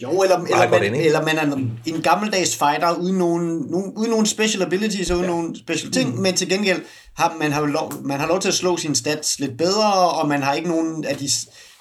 [0.01, 1.55] Jo, eller, eller, man, ind, eller man er
[1.86, 5.31] en gammeldags fighter uden nogen, nogen, uden nogen special abilities og uden ja.
[5.31, 6.21] nogen special ting, mm.
[6.21, 6.81] men til gengæld
[7.17, 10.27] har man har lov, man har lov til at slå sine stats lidt bedre, og
[10.27, 11.29] man har ikke nogen af de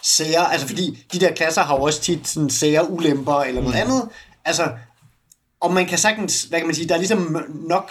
[0.02, 3.74] sære, altså fordi de der klasser har jo også tit sådan sære ulemper eller noget
[3.74, 3.80] mm.
[3.80, 4.08] andet,
[4.44, 4.72] altså,
[5.60, 7.90] og man kan sagtens, hvad kan man sige, der er ligesom nok,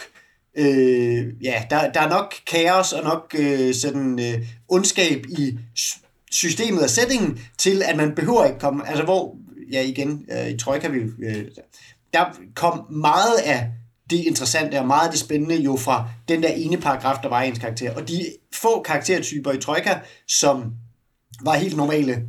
[0.57, 5.57] øh, ja, der, der er nok kaos og nok øh, sådan øh, ondskab i
[6.31, 9.35] systemet og settingen til, at man behøver ikke komme, altså hvor,
[9.71, 11.45] ja igen, øh, i Trojka, vi, øh,
[12.13, 13.69] der kom meget af
[14.09, 17.43] det interessante og meget af det spændende jo fra den der ene paragraf, der var
[17.43, 17.95] i ens karakter.
[17.95, 19.95] Og de få karaktertyper i Trojka,
[20.27, 20.73] som
[21.43, 22.23] var helt normale,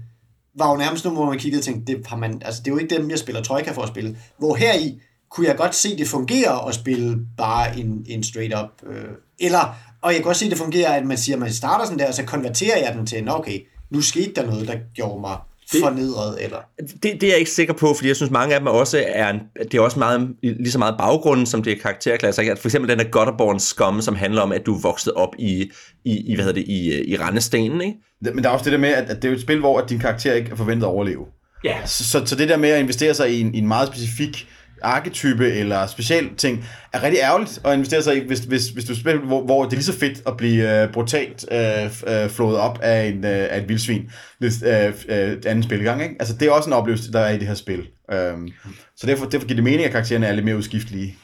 [0.59, 2.75] var jo nærmest nogle, hvor man kiggede og tænkte, det, har man, altså, det er
[2.75, 4.19] jo ikke dem, jeg spiller Trojka for at spille.
[4.39, 8.55] Hvor her i kunne jeg godt se, det fungerer at spille bare en, en straight
[8.63, 8.89] up.
[8.91, 9.05] Øh,
[9.39, 11.99] eller, og jeg kan også se, det fungerer, at man siger, at man starter sådan
[11.99, 15.37] der, og så konverterer jeg den til, okay, nu skete der noget, der gjorde mig
[15.83, 16.59] fornedret, eller...
[16.79, 19.31] det, det er jeg ikke sikker på, fordi jeg synes, mange af dem også er,
[19.31, 22.55] en, det er også meget, lige så meget baggrunden, som det er karakterklasser.
[22.57, 25.71] For eksempel den der Gutterborn Scum, som handler om, at du er vokset op i,
[26.05, 27.97] i, i hvad hedder det, i, i Randestenen, ikke?
[28.21, 29.79] Men der er også det der med, at, at det er jo et spil, hvor
[29.79, 31.27] at din karakter ikke er forventet at overleve.
[31.65, 31.87] Ja.
[31.87, 34.49] Så, så, så det der med at investere sig i en, i en meget specifik
[34.85, 38.95] arketype eller special ting, er rigtig ærgerligt at investere sig i, hvis, hvis, hvis du
[38.95, 42.57] spiller, hvor, hvor det er lige så fedt at blive øh, brutalt øh, øh, flået
[42.57, 46.03] op af, en, øh, af et vildsvin hvis, øh, øh, anden spilgang.
[46.03, 46.15] Ikke?
[46.19, 47.87] Altså, det er også en oplevelse, der er i det her spil.
[48.13, 48.49] Øhm,
[48.97, 51.17] så derfor, derfor giver det mening, at karaktererne er lidt mere udskiftelige.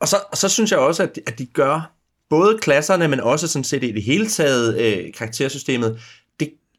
[0.00, 1.92] Og så, og så synes jeg også, at de, at de gør
[2.30, 6.00] både klasserne, men også sådan set i det hele taget øh, karaktersystemet,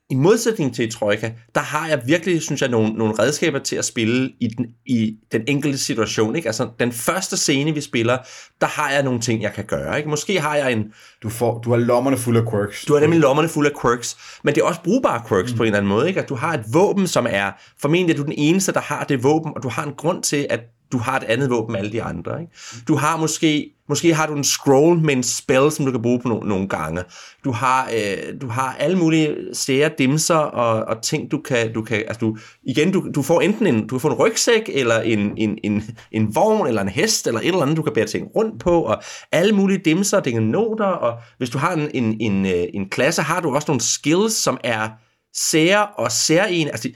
[0.09, 3.85] i modsætning til Trojka, der har jeg virkelig, synes jeg, nogle, nogle redskaber til at
[3.85, 6.35] spille i den, i den enkelte situation.
[6.35, 6.47] Ikke?
[6.49, 8.17] Altså, den første scene, vi spiller,
[8.61, 9.97] der har jeg nogle ting, jeg kan gøre.
[9.97, 10.09] Ikke?
[10.09, 10.93] Måske har jeg en,
[11.23, 12.85] Du, får, du har lommerne fulde af quirks.
[12.85, 15.57] du har nemlig lommerne fulde af quirks, men det er også brugbare quirks mm.
[15.57, 16.07] på en eller anden måde.
[16.07, 16.21] Ikke?
[16.21, 19.23] At du har et våben, som er, formentlig er du den eneste, der har det
[19.23, 20.59] våben, og du har en grund til, at
[20.91, 22.41] du har et andet våben end alle de andre.
[22.41, 22.53] Ikke?
[22.87, 26.19] Du har måske, måske har du en scroll med en spell, som du kan bruge
[26.19, 27.03] på no- nogle gange.
[27.43, 31.81] Du har, øh, du har alle mulige sære dimser og, og ting, du kan, du
[31.81, 35.01] kan altså du, igen, du, du får enten en, du kan få en rygsæk, eller
[35.01, 38.07] en, en, en, en vogn, eller en hest, eller et eller andet, du kan bære
[38.07, 41.89] ting rundt på, og alle mulige dimser, det er noter, og hvis du har en,
[41.93, 44.89] en, en, øh, en klasse, har du også nogle skills, som er
[45.33, 46.93] sære og sære en, Altså, de,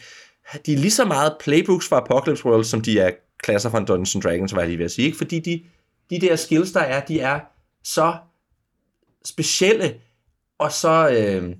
[0.66, 3.12] de er lige så meget playbooks fra Apocalypse World, som de er
[3.44, 5.06] klasser fra Dungeons and Dragons, var jeg lige ved at sige.
[5.06, 5.18] Ikke?
[5.18, 5.64] Fordi de,
[6.10, 7.40] de der skills, der er, de er
[7.84, 8.16] så
[9.26, 9.96] specielle,
[10.58, 11.56] og så øh,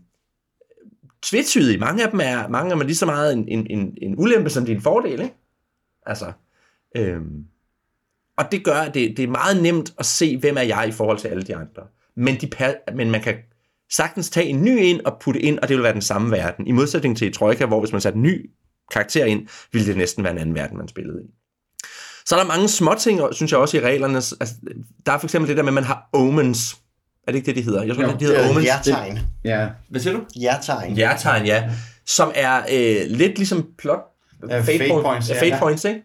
[1.22, 1.78] tvetydige.
[1.78, 4.16] Mange af dem er, mange af dem er lige så meget en, en, en, en
[4.18, 5.22] ulempe, som det er en fordel.
[5.22, 5.36] Ikke?
[6.06, 6.32] Altså,
[6.96, 7.22] øh,
[8.38, 10.92] og det gør, at det, det er meget nemt at se, hvem er jeg i
[10.92, 11.84] forhold til alle de andre.
[12.16, 12.50] Men, de,
[12.96, 13.36] men man kan
[13.92, 16.68] sagtens tage en ny ind og putte ind, og det vil være den samme verden.
[16.68, 18.52] I modsætning til i Troika, hvor hvis man satte en ny
[18.92, 21.41] karakter ind, ville det næsten være en anden verden, man spillede i.
[22.32, 24.16] Så er der mange små ting, synes jeg også i reglerne.
[24.16, 24.36] Altså,
[25.06, 26.78] der er for eksempel det der med, at man har omens.
[27.28, 27.84] Er det ikke det, de hedder?
[27.84, 28.64] Jeg tror, Jo, det, de hedder Øh, omens.
[28.64, 29.20] Hjertegn.
[29.46, 29.68] Ja.
[29.90, 30.22] Hvad siger du?
[30.36, 30.96] Hjertegn.
[30.96, 31.64] Hjertegn, ja.
[32.08, 34.00] Som er øh, lidt ligesom plot...
[34.50, 35.60] Ja, fate, fate point, points, ja, fate Ja.
[35.60, 36.02] points, ikke?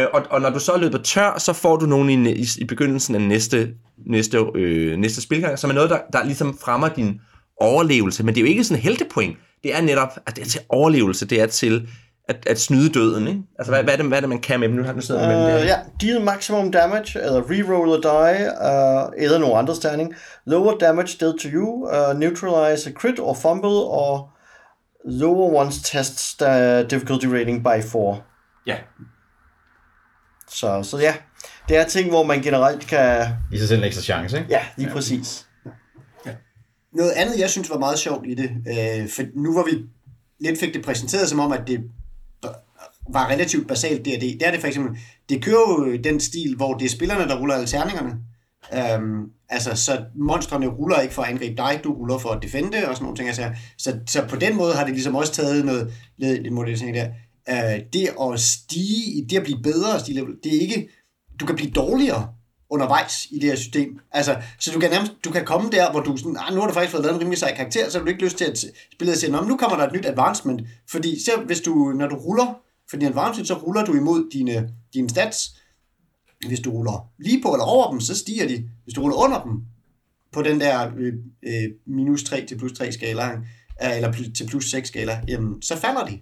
[0.00, 2.46] Øh, og, og når du så er løbet tør, så får du nogen i, i,
[2.58, 3.70] i begyndelsen af næste,
[4.06, 7.20] næste, øh, næste spilgang, som er noget, der, der ligesom fremmer din
[7.60, 8.22] overlevelse.
[8.24, 9.36] Men det er jo ikke sådan en heltepoint.
[9.62, 11.26] Det er netop, at det er til overlevelse.
[11.26, 11.88] Det er til
[12.28, 13.40] at, at snyde døden, ikke?
[13.58, 14.76] Altså, hvad, hvad, er det, hvad er det, man kan med dem?
[14.76, 15.64] Nu, har- nu sidder med dem Uh, der.
[15.64, 20.14] ja, deal maximum damage, eller reroll a die, uh, eller nogle andre terning.
[20.46, 24.30] Lower damage dealt to you, uh, neutralize a crit or fumble, or
[25.04, 28.20] lower one's test uh, difficulty rating by 4.
[28.66, 28.76] Ja.
[30.50, 31.14] Så, så ja,
[31.68, 33.26] det er ting, hvor man generelt kan...
[33.52, 34.50] I sig selv en ekstra chance, ikke?
[34.50, 35.44] Ja, lige præcis.
[36.94, 39.70] Noget andet, jeg synes var meget sjovt i det, øh, for nu hvor vi
[40.40, 41.80] lidt fik det præsenteret som om, at det
[43.12, 46.74] var relativt basalt D&D, det er det for eksempel, det kører jo den stil, hvor
[46.74, 48.16] det er spillerne, der ruller alle terningerne.
[48.74, 52.76] Øhm, altså, så monstrene ruller ikke for at angribe dig, du ruller for at defende
[52.88, 53.28] og sådan nogle ting.
[53.28, 57.08] Altså, så, så på den måde har det ligesom også taget noget, lidt, modernisering der.
[57.50, 60.88] Øh, det at stige, i- det at blive bedre at stige det er ikke,
[61.40, 62.28] du kan blive dårligere
[62.70, 63.98] undervejs i det her system.
[64.12, 66.66] Altså, så du kan nærmest, du kan komme der, hvor du sådan, ah, nu har
[66.68, 68.64] du faktisk fået lavet en rimelig sej karakter, så har du ikke lyst til at
[68.94, 72.08] spille og Nå, men nu kommer der et nyt advancement, fordi så hvis du, når
[72.08, 75.50] du ruller for din advancement, så ruller du imod dine, dine stats.
[76.46, 78.64] Hvis du ruller lige på eller over dem, så stiger de.
[78.84, 79.52] Hvis du ruller under dem,
[80.32, 83.30] på den der øh, øh, minus 3 til plus 3 skala,
[83.82, 86.18] øh, eller til plus 6 skala, jamen, så falder de.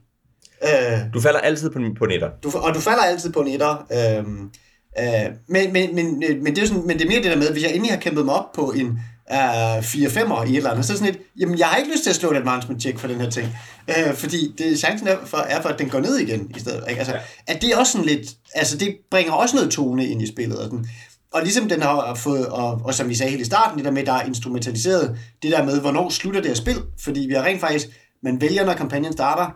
[0.63, 2.31] Øh, Du falder altid på, på netter.
[2.43, 3.87] du, og du falder altid på netter.
[4.19, 4.51] Øhm,
[4.99, 7.37] øh, men, men, men, øh, men, det er sådan, men det er mere det der
[7.37, 9.01] med, hvis jeg endelig har kæmpet mig op på en
[9.31, 12.03] uh, 4-5'er i et eller andet, så er sådan et, jamen jeg har ikke lyst
[12.03, 13.49] til at slå et advancement check for den her ting.
[13.89, 16.85] Øh, fordi det, chancen er for, er for, at den går ned igen i stedet.
[16.89, 16.99] Ikke?
[16.99, 17.21] Altså, ja.
[17.47, 20.59] at det er også sådan lidt, altså det bringer også noget tone ind i spillet.
[20.59, 20.87] Og, sådan.
[21.33, 23.91] og ligesom den har fået, og, og som vi sagde helt i starten, det der
[23.91, 27.43] med, der er instrumentaliseret, det der med, hvornår slutter det her spil, fordi vi har
[27.43, 27.87] rent faktisk,
[28.23, 29.51] man vælger, når kampagnen starter,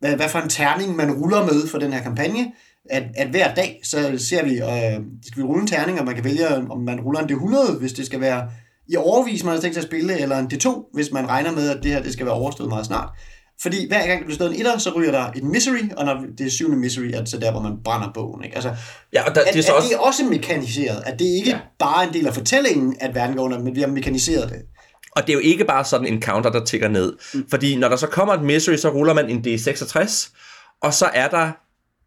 [0.00, 2.52] hvad, hvad for en terning man ruller med for den her kampagne,
[2.90, 6.14] at, at hver dag, så ser vi, øh, skal vi rulle en terning, og man
[6.14, 8.48] kan vælge, om man ruller en D100, hvis det skal være
[8.88, 11.70] i overvis, man har tænkt sig at spille, eller en D2, hvis man regner med,
[11.70, 13.08] at det her det skal være overstået meget snart.
[13.62, 16.24] Fordi hver gang der bliver slået en etter, så ryger der et misery, og når
[16.38, 18.44] det er syvende misery, er det så der, hvor man brænder bogen.
[18.44, 18.56] Ikke?
[18.56, 18.74] Altså,
[19.12, 19.88] Ja, og der, at, det er så at også...
[19.88, 21.58] det er også mekaniseret, at det ikke ja.
[21.78, 24.58] bare er en del af fortællingen, at verden går under, men vi har mekaniseret det.
[25.10, 27.12] Og det er jo ikke bare sådan en counter, der tigger ned.
[27.34, 27.46] Mm.
[27.50, 30.30] Fordi når der så kommer et misery, så ruller man en D66,
[30.82, 31.50] og så er der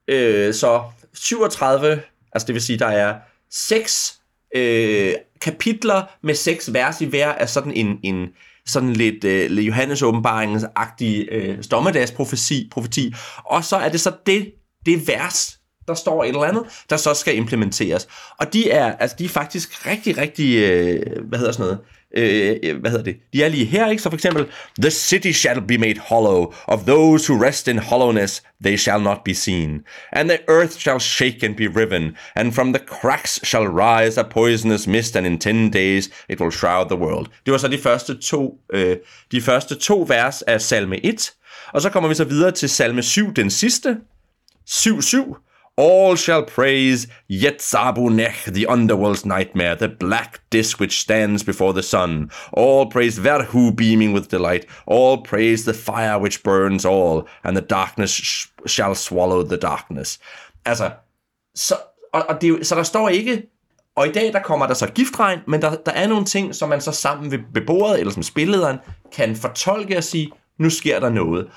[0.08, 0.82] øh, så
[1.14, 2.02] 37,
[2.34, 3.16] altså det vil sige, der er
[3.52, 4.20] 6
[4.56, 8.28] øh, kapitler med seks vers i hver af sådan en, en
[8.66, 13.14] sådan lidt øh, Johannes åbenbaringens-agtig øh, dommedagsprofeti, profeti.
[13.46, 14.52] og så er det så det,
[14.86, 18.08] det vers, der står et eller andet, der så skal implementeres.
[18.40, 21.80] Og de er, altså, de er faktisk rigtig, rigtig, øh, hvad hedder sådan noget,
[22.16, 24.04] Øh, øh, hvad hedder det, de er lige her, ikke?
[24.04, 24.46] Så for eksempel,
[24.82, 29.18] The city shall be made hollow, of those who rest in hollowness, they shall not
[29.26, 29.82] be seen.
[30.12, 34.24] And the earth shall shake and be riven, and from the cracks shall rise a
[34.24, 37.28] poisonous mist, and in ten days it will shroud the world.
[37.46, 38.98] Det var så de første to, øh,
[39.32, 41.34] de første to vers af salme 1,
[41.74, 43.98] og så kommer vi så videre til salme 7, den sidste,
[44.70, 45.47] 7-7.
[45.78, 52.32] All shall praise Yetzabunech, the underworld's nightmare, the black disk which stands before the sun.
[52.52, 54.66] All praise Verhu, beaming with delight.
[54.88, 60.20] All praise the fire which burns all, and the darkness sh- shall swallow the darkness.
[60.66, 60.92] Altså,
[61.56, 61.76] så,
[62.14, 63.44] og, og det, så der står ikke,
[63.96, 66.70] og i dag der kommer der så giftregn, men der, der er nogle ting, som
[66.70, 68.78] man så sammen ved, ved bordet, eller som spillederen,
[69.12, 71.48] kan fortolke og sige, nu sker der noget.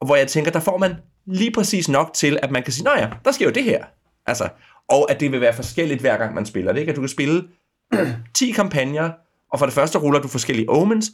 [0.00, 2.84] Og hvor jeg tænker, der får man lige præcis nok til, at man kan sige,
[2.84, 3.84] nej ja, der sker jo det her.
[4.26, 4.48] Altså,
[4.88, 6.80] og at det vil være forskelligt hver gang man spiller det.
[6.80, 6.90] Ikke?
[6.90, 7.48] At du kan spille
[8.34, 9.10] 10 kampagner,
[9.52, 11.06] og for det første ruller du forskellige omens,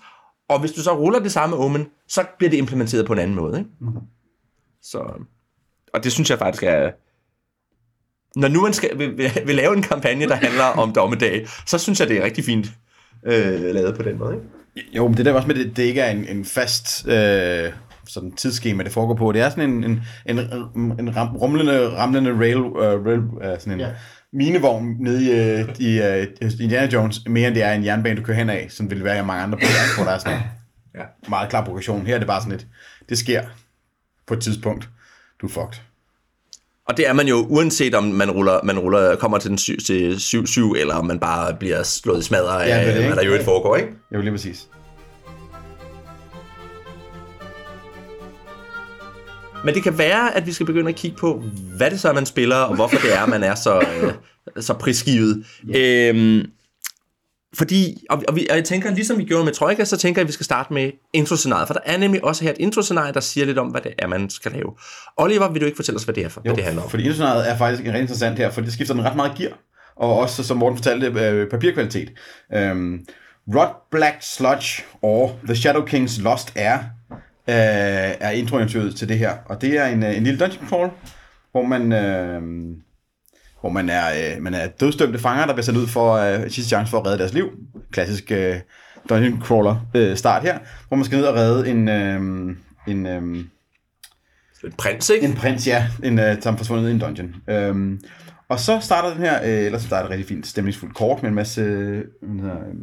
[0.48, 3.36] og hvis du så ruller det samme omen, så bliver det implementeret på en anden
[3.36, 3.58] måde.
[3.58, 3.70] Ikke?
[4.82, 4.98] Så,
[5.94, 6.90] og det synes jeg faktisk er...
[8.36, 11.78] Når nu man skal, vil, vil, vil lave en kampagne, der handler om dommedag, så
[11.78, 12.66] synes jeg, det er rigtig fint
[13.26, 14.34] øh, lavet på den måde.
[14.34, 14.96] Ikke?
[14.96, 17.72] Jo, men det der også med, at det, det ikke er en, en fast øh,
[18.08, 19.32] sådan tidsskema, det foregår på.
[19.32, 20.38] Det er sådan en, en, en,
[21.00, 23.88] en ram, rumlende, ramlende rail, uh, rail uh, sådan en ja.
[24.32, 26.00] minevogn nede i, uh, i
[26.44, 29.04] uh, Indiana Jones, mere end det er en jernbane, du kører hen af, som vil
[29.04, 30.42] være i mange andre bøger, hvor der er sådan en
[30.94, 31.04] Ja.
[31.28, 32.06] meget klar progression.
[32.06, 32.66] Her er det bare sådan et,
[33.08, 33.42] det sker
[34.26, 34.88] på et tidspunkt.
[35.40, 35.80] Du er fucked.
[36.88, 39.76] Og det er man jo, uanset om man ruller, man ruller kommer til den 7,
[39.86, 43.16] til 7-7, eller om man bare bliver slået i smadret af, Ja, er det, hvad
[43.16, 43.88] der jo ikke foregår, ikke?
[44.10, 44.68] Jeg vil lige præcis.
[49.64, 51.42] Men det kan være, at vi skal begynde at kigge på,
[51.76, 53.80] hvad det så er, man spiller, og hvorfor det er, man er så,
[54.56, 55.44] øh, så prisgivet.
[55.76, 56.42] Øhm,
[57.54, 60.24] fordi, og, og, vi, og jeg tænker, ligesom vi gjorde med Troika, så tænker jeg,
[60.24, 63.20] at vi skal starte med introscenariet, for der er nemlig også her et introscenarie, der
[63.20, 64.72] siger lidt om, hvad det er, man skal lave.
[65.16, 66.90] Oliver, vil du ikke fortælle os, hvad det er for, Jo, hvad det handler om?
[66.90, 69.52] fordi introscenariet er faktisk rigtig interessant her, for det skifter den ret meget gear,
[69.96, 72.12] og også, som Morten fortalte, øh, papirkvalitet.
[72.54, 73.06] Øhm,
[73.56, 76.78] Rod Black Sludge og The Shadow King's Lost Air
[77.50, 80.90] øh, er introintuitet til det her, og det er en, øh, en lille dungeon crawl,
[81.52, 81.92] hvor man...
[81.92, 82.42] Øh,
[83.60, 86.68] hvor man er, øh, man er dødstømte fanger, der bliver sendt ud for øh, sidste
[86.68, 87.50] chance for at redde deres liv.
[87.92, 88.56] Klassisk øh,
[89.08, 90.58] dungeon crawler øh, start her,
[90.88, 92.56] hvor man skal ned og redde en, øh,
[92.88, 93.44] en, øh,
[94.64, 95.26] En prins, ikke?
[95.26, 97.34] en prins, ja, en, øh, som er forsvundet i en dungeon.
[97.48, 98.00] Øhm,
[98.48, 101.34] og så starter den her, øh, ellers starter et rigtig fint stemningsfuldt kort med en
[101.34, 102.74] masse øh, hvad hedder, øh,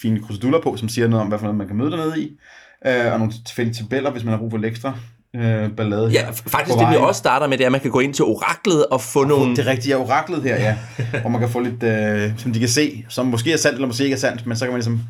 [0.00, 2.38] fine kruseduller på, som siger noget om, hvad for noget man kan møde dernede i.
[2.86, 4.92] Øh, og nogle tilfældige tabeller, hvis man har brug for ekstra
[5.36, 6.08] øh, ballade.
[6.08, 8.14] Ja, her faktisk det vi også starter med, det er, at man kan gå ind
[8.14, 9.56] til oraklet og få nogle...
[9.56, 10.76] Det er rigtigt, ja, oraklet her, ja.
[11.20, 13.86] hvor man kan få lidt, øh, som de kan se, som måske er sandt, eller
[13.86, 15.00] måske ikke er sandt, men så kan man ligesom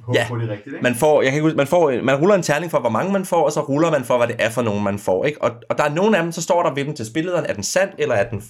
[0.00, 0.82] håbe Ja, på det rigtigt, ikke?
[0.82, 3.12] Man, får, jeg kan ikke, huske- man, får, man ruller en terning for, hvor mange
[3.12, 5.24] man får, og så ruller man for, hvad det er for nogen, man får.
[5.24, 5.42] Ikke?
[5.42, 7.54] Og, og der er nogle af dem, så står der ved dem til spillederen, er
[7.54, 8.42] den sand, eller er den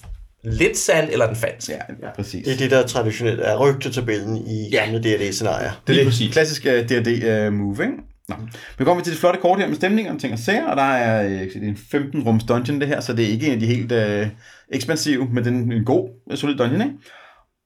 [0.43, 1.69] lidt sand, eller er den falsk?
[1.69, 2.45] Ja, ja, præcis.
[2.45, 4.83] Det er det, der traditionelt er rygtetabellen i Ja.
[4.85, 5.71] gamle D&D-scenarier.
[5.87, 7.93] Det er det klassiske D&D uh, move, ikke?
[8.29, 8.35] Nå.
[8.77, 10.83] Men kommer til det flotte kort her med stemninger, og ting og sager, og der
[10.83, 13.53] er, øh, det er en 15 rums dungeon det her, så det er ikke en
[13.53, 14.27] af de helt øh,
[14.69, 16.95] ekspansive, men den er en god, øh, solid dungeon, ikke?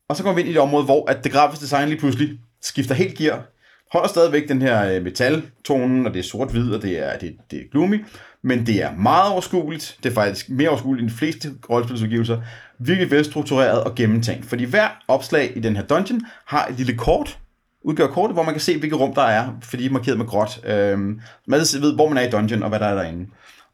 [0.10, 2.40] Og så kommer vi ind i et område, hvor at det grafiske design lige pludselig
[2.62, 3.46] skifter helt gear,
[3.92, 7.60] holder stadigvæk den her øh, metaltonen, og det er sort-hvid, og det er, det, det
[7.60, 8.06] er gloomy,
[8.44, 9.98] men det er meget overskueligt.
[10.04, 12.42] Det er faktisk mere overskueligt end de fleste rollespilsudgivelser.
[12.80, 14.46] Virkelig velstruktureret og gennemtænkt.
[14.46, 17.40] Fordi hver opslag i den her dungeon har et lille kort,
[17.88, 20.26] udgør kortet, hvor man kan se, hvilke rum der er, fordi de er markeret med
[20.26, 20.60] gråt.
[20.66, 21.00] Øh,
[21.48, 23.26] man ved, hvor man er i dungeon, og hvad der er derinde.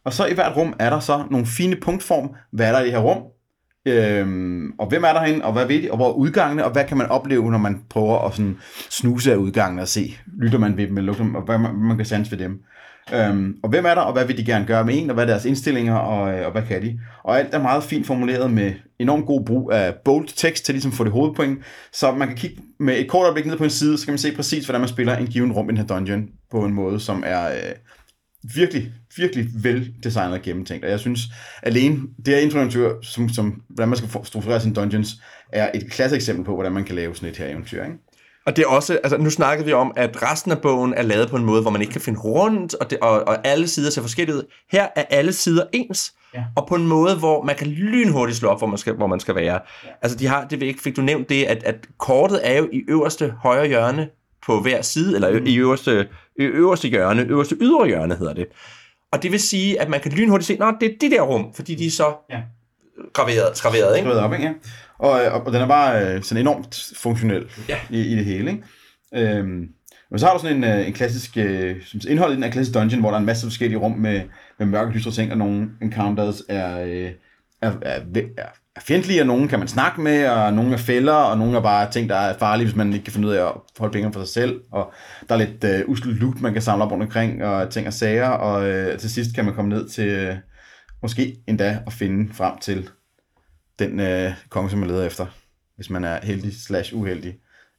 [0.06, 2.30] Og så i hvert rum er der så nogle fine punktform.
[2.52, 3.23] Hvad er der i det her rum?
[3.86, 6.86] Øhm, og hvem er derinde, og hvad ved de, og hvor er udgangene, og hvad
[6.86, 8.58] kan man opleve, når man prøver at sådan
[8.89, 11.76] snuse af udgangene og se, lytter man ved dem, eller lugter dem, og hvad man,
[11.76, 12.62] man kan sanse ved dem.
[13.13, 15.24] Øhm, og hvem er der, og hvad vil de gerne gøre med en, og hvad
[15.24, 17.00] er deres indstillinger, og, øh, og hvad kan de?
[17.24, 20.91] Og alt er meget fint formuleret med enormt god brug af bold tekst til ligesom
[20.91, 21.60] at få det hovedpoint,
[21.93, 24.17] så man kan kigge med et kort øjeblik ned på en side, så kan man
[24.17, 27.00] se præcis, hvordan man spiller en given rum i den her dungeon, på en måde,
[27.00, 27.76] som er øh,
[28.56, 30.86] virkelig, virkelig veldesignet og gennemtænkt.
[30.86, 31.21] Og jeg synes,
[31.63, 35.15] alene det her introeventyr, som, som, hvordan man skal få- strukturere sine dungeons,
[35.51, 37.84] er et klasse eksempel på, hvordan man kan lave sådan et her eventyr.
[37.84, 37.95] Ikke?
[38.45, 41.29] Og det er også, altså nu snakkede vi om, at resten af bogen er lavet
[41.29, 43.89] på en måde, hvor man ikke kan finde rundt, og, det, og, og alle sider
[43.89, 44.43] ser forskellige ud.
[44.71, 46.43] Her er alle sider ens, ja.
[46.56, 49.19] og på en måde, hvor man kan lynhurtigt slå op, hvor man skal, hvor man
[49.19, 49.53] skal være.
[49.53, 49.89] Ja.
[50.01, 52.82] Altså de har, det ikke, fik du nævnt det, at, at kortet er jo i
[52.88, 54.10] øverste højre hjørne
[54.45, 55.45] på hver side, eller mm.
[55.45, 56.08] i øverste,
[56.39, 58.46] øverste hjørne, øverste ydre hjørne hedder det.
[59.12, 61.54] Og det vil sige, at man kan lynhurtigt se, at det er det der rum,
[61.54, 62.41] fordi de er så Ja.
[63.13, 64.06] graveret, graveret ikke?
[64.10, 64.46] skrevet op, ikke?
[64.46, 64.54] Ja.
[64.98, 67.78] Og, og, og den er bare øh, sådan enormt funktionel Ja.
[67.89, 69.38] i, i det hele, ikke?
[69.38, 69.67] Øhm,
[70.12, 72.52] men så har du sådan en, øh, en klassisk, øh, som indhold i den er
[72.52, 74.22] klassisk dungeon, hvor der er en masse forskellige rum med,
[74.60, 77.12] med mørke dystre ting, og nogle encounters er, øh,
[77.62, 78.48] er, er, er, er
[78.81, 81.91] fjendtlige, og nogen kan man snakke med, og nogen er fælder, og nogen er bare
[81.91, 84.19] ting, der er farlige, hvis man ikke kan finde ud af at holde penge for
[84.19, 84.93] sig selv, og
[85.29, 87.93] der er lidt øh, usel loot, man kan samle op rundt omkring, og ting og
[87.93, 90.36] sager, og øh, til sidst kan man komme ned til, øh,
[91.01, 92.89] måske endda at finde frem til
[93.79, 95.25] den øh, konge, som man leder efter,
[95.75, 97.36] hvis man er heldig slash uheldig.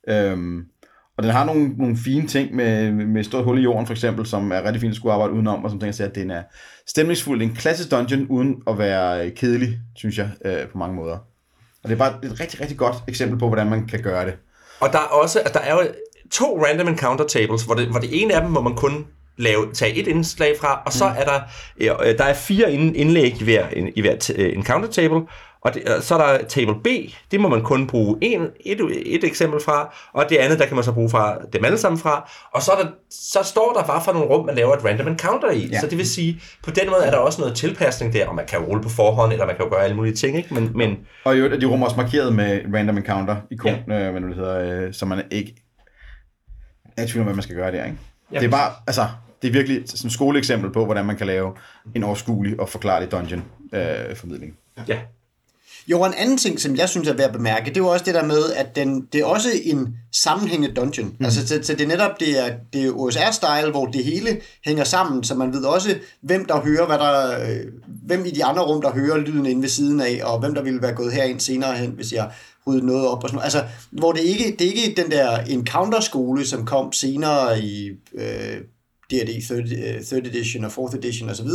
[0.08, 0.66] Øhm,
[1.16, 3.92] og den har nogle, nogle fine ting med, med et stort hul i jorden, for
[3.92, 6.30] eksempel, som er rigtig fint at skulle arbejde udenom, og som tænker sig, at den
[6.30, 6.42] er
[6.86, 7.40] stemningsfuld.
[7.40, 11.14] Det er en klassisk dungeon, uden at være kedelig, synes jeg, øh, på mange måder.
[11.84, 14.34] Og det er bare et rigtig, rigtig godt eksempel på, hvordan man kan gøre det.
[14.80, 15.80] Og der er også, altså, der er jo
[16.30, 19.72] to random encounter tables, hvor det, hvor det ene af dem må man kun lave,
[19.72, 21.14] tage et indslag fra, og så mm.
[21.18, 21.40] er der,
[22.06, 25.20] øh, der er fire ind- indlæg i hver, i hver t- øh, encounter table,
[25.64, 26.86] og det, og så er der table B,
[27.30, 30.74] det må man kun bruge en, et, et eksempel fra, og det andet, der kan
[30.74, 33.84] man så bruge fra dem alle sammen fra, og så, er der, så står der
[33.84, 35.80] bare for nogle rum, man laver et random encounter i, ja.
[35.80, 38.46] så det vil sige, på den måde er der også noget tilpasning der, og man
[38.46, 40.54] kan rulle på forhånd, eller man kan jo gøre alle mulige ting, ikke?
[40.54, 44.06] Men, men Og i øvrigt er de rum også markeret med random encounter ikon, ja.
[44.06, 45.54] øh, hvad det hedder, øh, så man ikke
[46.96, 47.98] er i tvivl om, hvad man skal gøre der, ikke?
[48.32, 49.06] Ja, det er bare, altså,
[49.42, 51.52] det er virkelig sådan et skoleeksempel på, hvordan man kan lave
[51.94, 54.56] en overskuelig og forklarlig dungeon øh, formidling.
[54.88, 54.98] ja,
[55.86, 57.88] Jo, og en anden ting, som jeg synes er værd at bemærke, det er jo
[57.88, 61.16] også det der med, at den, det er også en sammenhængende dungeon.
[61.18, 61.24] Mm.
[61.24, 64.84] Altså, så, så det er netop det er, det er OSR-style, hvor det hele hænger
[64.84, 67.66] sammen, så man ved også, hvem der hører, hvad der, øh,
[68.06, 70.62] hvem i de andre rum, der hører lyden inde ved siden af, og hvem der
[70.62, 72.30] ville være gået herind senere hen, hvis jeg
[72.66, 73.44] ryddet noget op og sådan noget.
[73.44, 78.56] Altså, hvor det ikke, det er ikke den der encounter-skole, som kom senere i øh,
[79.10, 81.48] D&D 3rd, 3rd edition og 4th edition osv.,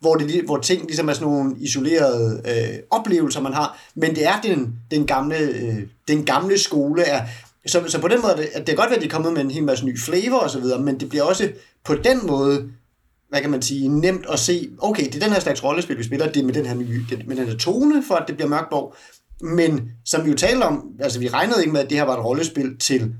[0.00, 4.26] hvor, det, hvor ting ligesom er sådan nogle isolerede øh, oplevelser, man har, men det
[4.26, 5.78] er den, den, gamle, øh,
[6.08, 7.22] den gamle skole er,
[7.66, 9.32] Så, så på den måde, det, at det kan godt være, at de er kommet
[9.32, 11.48] med en hel masse ny flavor og så videre, men det bliver også
[11.84, 12.68] på den måde,
[13.28, 16.04] hvad kan man sige, nemt at se, okay, det er den her slags rollespil, vi
[16.04, 18.36] spiller, det er med den her, nye, det, med den her tone, for at det
[18.36, 18.94] bliver mørkborg.
[19.40, 22.16] Men som vi jo talte om, altså vi regnede ikke med, at det her var
[22.16, 23.14] et rollespil til,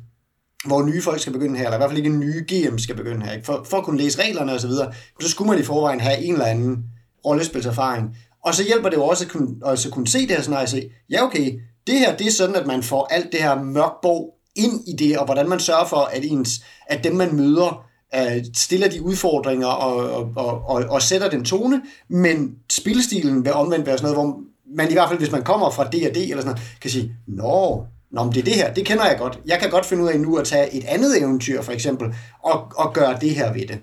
[0.67, 3.27] hvor nye folk skal begynde her, eller i hvert fald ikke nye GM skal begynde
[3.27, 3.33] her.
[3.33, 3.47] Ikke?
[3.47, 6.19] For, for at kunne læse reglerne og så videre, så skulle man i forvejen have
[6.19, 6.85] en eller anden
[7.25, 8.17] rollespilserfaring.
[8.45, 10.69] Og så hjælper det jo også at kunne, også kunne se det her scenarie og
[10.69, 14.35] se, ja okay, det her det er sådan, at man får alt det her mørkbog
[14.57, 16.51] ind i det, og hvordan man sørger for, at, ens,
[16.87, 17.87] at dem man møder,
[18.17, 23.53] uh, stiller de udfordringer og, og, og, og, og sætter den tone, men spilstilen vil
[23.53, 24.41] omvendt være sådan noget, hvor
[24.77, 27.87] man i hvert fald, hvis man kommer fra D&D eller sådan noget, kan sige, nå,
[28.11, 29.39] Nå, men det er det her, det kender jeg godt.
[29.47, 32.73] Jeg kan godt finde ud af nu at tage et andet eventyr, for eksempel, og,
[32.77, 33.79] og gøre det her ved det.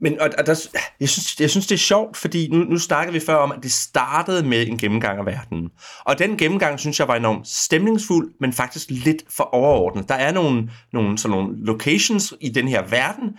[0.00, 0.68] Men og, og der,
[1.00, 3.58] jeg, synes, jeg synes, det er sjovt, fordi nu, nu snakkede vi før om, at
[3.62, 5.70] det startede med en gennemgang af verden.
[6.04, 10.08] Og den gennemgang, synes jeg, var enormt stemningsfuld, men faktisk lidt for overordnet.
[10.08, 13.36] Der er nogle, nogle, sådan nogle locations i den her verden,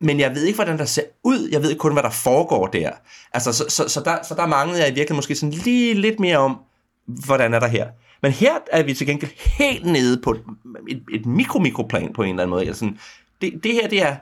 [0.00, 1.48] men jeg ved ikke, hvordan der ser ud.
[1.52, 2.90] Jeg ved kun, hvad der foregår der.
[3.32, 6.20] Altså, så, så, så, der, så der manglede jeg i virkeligheden måske sådan lige lidt
[6.20, 6.58] mere om,
[7.06, 7.86] hvordan er der her.
[8.22, 10.40] Men her er vi til gengæld helt nede på et,
[10.88, 12.66] et, et mikro-mikroplan på en eller anden måde.
[12.66, 12.92] Altså,
[13.40, 14.16] det, det her, det er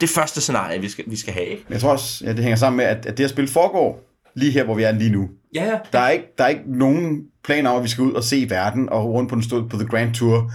[0.00, 1.46] det første scenarie, vi skal, vi skal have.
[1.46, 1.64] Ikke?
[1.70, 4.52] Jeg tror også, ja, det hænger sammen med, at, at det her spil foregår lige
[4.52, 5.28] her, hvor vi er lige nu.
[5.54, 5.78] Ja, ja.
[5.92, 8.46] Der er ikke, der er ikke nogen planer om, at vi skal ud og se
[8.50, 10.52] verden og rundt på den stod på The Grand Tour.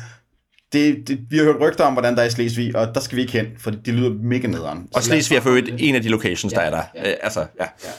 [0.73, 3.15] Det, det, vi har hørt rygter om, hvordan der er i Slesvig, og der skal
[3.15, 4.87] vi ikke hen, for det lyder mega nederen.
[4.93, 6.83] Og Slesvig er for øvrigt en af de locations, der er der.
[6.95, 7.11] Ja.
[7.11, 7.65] Øh, altså, ja.
[7.83, 7.89] ja.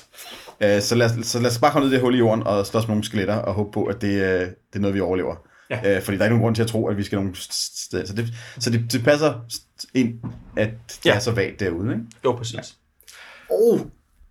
[0.63, 2.47] Øh, så, lad, os, så lad os bare komme ned i det hul i jorden
[2.47, 5.01] og slås med nogle skeletter og håbe på, at det, øh, det er noget, vi
[5.01, 5.35] overlever.
[5.71, 5.97] Ja.
[5.97, 8.07] Øh, fordi der er ikke nogen grund til at tro, at vi skal nogen sted.
[8.07, 8.27] Så det,
[8.59, 9.35] så det, det passer
[9.95, 10.15] ind,
[10.57, 11.15] at det ja.
[11.15, 11.93] er så vagt derude.
[11.93, 12.05] Ikke?
[12.25, 12.55] Jo, præcis.
[12.55, 12.61] Ja.
[13.51, 13.81] Oh,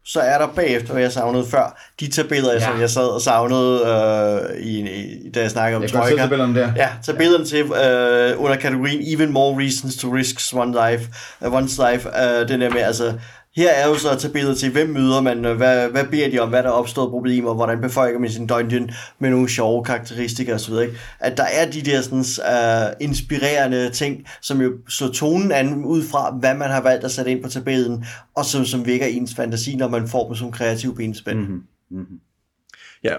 [0.06, 2.60] så er der bagefter, hvad jeg savnede før, de tabeller, ja.
[2.60, 6.10] som jeg sad og savnede, øh, i, i, da jeg snakkede om jeg Troika.
[6.10, 6.74] Jeg tabellerne der.
[6.76, 7.50] Ja, tabellerne ja.
[7.50, 11.10] til øh, under kategorien Even More Reasons to Risk One Life,
[11.42, 13.14] uh, One's Life, øh, den der med, altså,
[13.60, 16.40] her er jo så at tage billeder til, hvem møder man, hvad, hvad beder de
[16.40, 18.90] om, hvad der er opstået problemer, hvordan befolker man sin dungeon
[19.20, 20.74] med nogle sjove karakteristika osv.
[20.74, 20.94] Ikke?
[21.20, 26.04] At der er de der sådan, uh, inspirerende ting, som jo slår tonen an ud
[26.04, 28.06] fra, hvad man har valgt at sætte ind på tabellen,
[28.36, 31.40] og som, som vækker ens fantasi, når man får dem som kreativ benspænd.
[31.40, 31.64] Mm-hmm.
[31.92, 32.20] Mm-hmm.
[33.04, 33.16] Ja,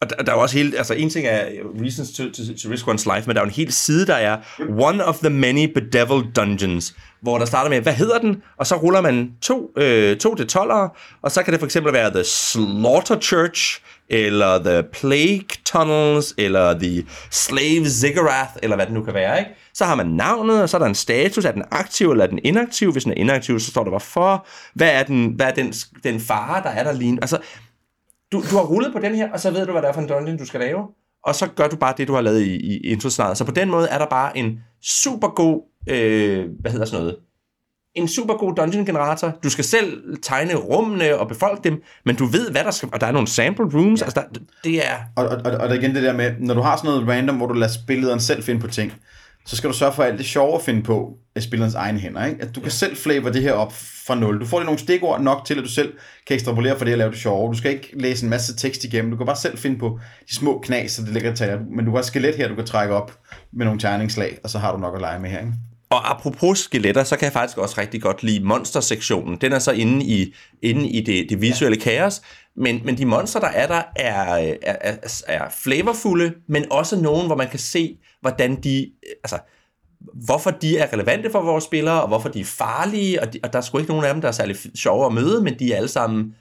[0.00, 1.44] og der, der er også hele, altså en ting er
[1.82, 4.14] Reasons to, to, to Risk One's Life, men der er jo en hel side, der
[4.14, 4.38] er
[4.68, 8.42] One of the Many Bedeviled Dungeons, hvor der starter med, hvad hedder den?
[8.56, 11.92] Og så ruller man to, øh, to til 12'ere, og så kan det for eksempel
[11.92, 13.80] være The Slaughter Church,
[14.10, 19.50] eller The Plague Tunnels, eller The Slave Ziggurat, eller hvad det nu kan være, ikke?
[19.74, 22.28] Så har man navnet, og så er der en status, er den aktiv eller er
[22.28, 22.92] den inaktiv?
[22.92, 24.46] Hvis den er inaktiv, så står der hvorfor.
[24.74, 25.72] Hvad er, den, hvad er den,
[26.04, 27.38] den fare, der er der lige Altså,
[28.32, 30.00] du, du har rullet på den her, og så ved du, hvad det er for
[30.00, 30.78] en dungeon, du skal lave.
[31.24, 33.38] Og så gør du bare det, du har lavet i, i introscenariet.
[33.38, 37.16] Så på den måde er der bare en super god, øh, hvad hedder sådan noget,
[37.94, 39.32] en super god dungeon generator.
[39.44, 42.88] Du skal selv tegne rummene og befolke dem, men du ved, hvad der skal...
[42.92, 44.00] Og der er nogle sample rooms.
[44.00, 44.04] Ja.
[44.04, 44.96] Altså, der, det er...
[45.16, 47.36] Og, og, og, og der igen det der med, når du har sådan noget random,
[47.36, 48.92] hvor du lader spillederen selv finde på ting,
[49.46, 51.98] så skal du sørge for, at alt det sjove at finde på af spillerens egne
[51.98, 52.24] hænder.
[52.24, 52.42] Ikke?
[52.42, 53.72] At du kan selv flavor det her op
[54.06, 54.40] fra nul.
[54.40, 55.92] Du får lige nogle stikord nok til, at du selv
[56.26, 57.52] kan ekstrapolere for det at lave det sjove.
[57.52, 59.10] Du skal ikke læse en masse tekst igennem.
[59.10, 61.90] Du kan bare selv finde på de små knas, så det ligger til Men du
[61.90, 63.18] har et skelet her, du kan trække op
[63.52, 65.38] med nogle terningslag, og så har du nok at lege med her.
[65.38, 65.52] Ikke?
[65.90, 69.36] Og apropos skeletter, så kan jeg faktisk også rigtig godt lide monstersektionen.
[69.36, 71.90] Den er så inde i, inde i det, det visuelle ja.
[71.90, 72.22] kaos.
[72.56, 77.26] Men, men de monster, der er der, er, er, er, er flavorfulde, men også nogen,
[77.26, 78.90] hvor man kan se, hvordan de...
[79.24, 79.38] Altså,
[80.26, 83.52] hvorfor de er relevante for vores spillere, og hvorfor de er farlige, og, de, og
[83.52, 85.72] der er sgu ikke nogen af dem, der er særlig sjove at møde, men de
[85.72, 86.34] er alle sammen